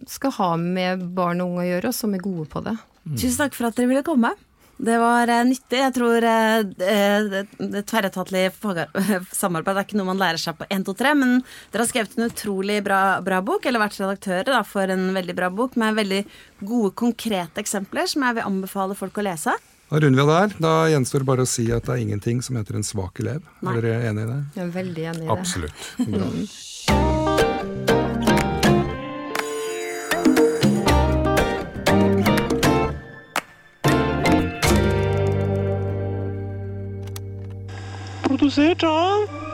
skal 0.09 0.33
ha 0.39 0.51
med 0.61 1.05
barn 1.17 1.43
og 1.43 1.53
unge 1.53 1.67
å 1.67 1.69
gjøre, 1.69 1.91
og 1.91 1.99
som 1.99 2.15
er 2.17 2.25
gode 2.25 2.47
på 2.49 2.63
det. 2.65 2.77
Mm. 3.05 3.17
Tusen 3.17 3.41
takk 3.43 3.57
for 3.57 3.69
at 3.69 3.77
dere 3.77 3.91
ville 3.93 4.05
komme. 4.05 4.33
Det 4.79 4.95
var 4.97 5.27
eh, 5.27 5.41
nyttig. 5.43 5.79
Jeg 5.81 5.93
tror 5.95 6.23
eh, 6.23 6.61
det, 6.63 7.41
det 7.59 7.83
samarbeid 9.41 9.75
er 9.75 9.83
ikke 9.83 9.97
noe 9.99 10.07
man 10.07 10.21
lærer 10.21 10.39
seg 10.39 10.55
på 10.55 10.67
1, 10.71 10.85
2, 10.87 10.95
3, 11.01 11.15
men 11.19 11.33
dere 11.73 11.83
har 11.83 11.89
skrevet 11.89 12.15
en 12.15 12.29
utrolig 12.29 12.77
bra, 12.85 13.01
bra 13.25 13.41
bok, 13.43 13.67
eller 13.67 13.83
vært 13.83 13.99
redaktører 13.99 14.47
da, 14.53 14.61
for 14.63 14.87
en 14.93 15.09
veldig 15.17 15.35
bra 15.35 15.51
bok, 15.51 15.75
med 15.79 15.99
veldig 15.99 16.21
gode, 16.63 16.93
konkrete 17.03 17.59
eksempler 17.59 18.07
som 18.07 18.23
jeg 18.23 18.39
vil 18.39 18.47
anbefale 18.47 18.95
folk 18.95 19.19
å 19.19 19.27
lese. 19.27 19.57
Da 19.89 19.99
runder 19.99 20.23
vi 20.23 20.31
der. 20.31 20.57
Da 20.63 20.73
gjenstår 20.93 21.25
det 21.25 21.31
bare 21.33 21.43
å 21.43 21.49
si 21.49 21.67
at 21.75 21.87
det 21.89 21.95
er 21.97 22.03
ingenting 22.05 22.43
som 22.45 22.59
heter 22.59 22.79
en 22.79 22.87
svak 22.87 23.19
elev. 23.19 23.43
Nei. 23.59 23.75
Er 23.75 23.83
dere 23.83 24.09
enig 24.13 24.27
i 24.27 24.31
det? 24.31 24.41
Jeg 24.55 24.67
er 24.67 24.73
veldig 24.79 25.07
enig 25.11 25.23
i 25.25 25.27
det. 25.27 25.39
Absolutt. 25.39 25.87
Bra. 26.07 26.33
Produsert 38.39 38.83
av 38.83 39.48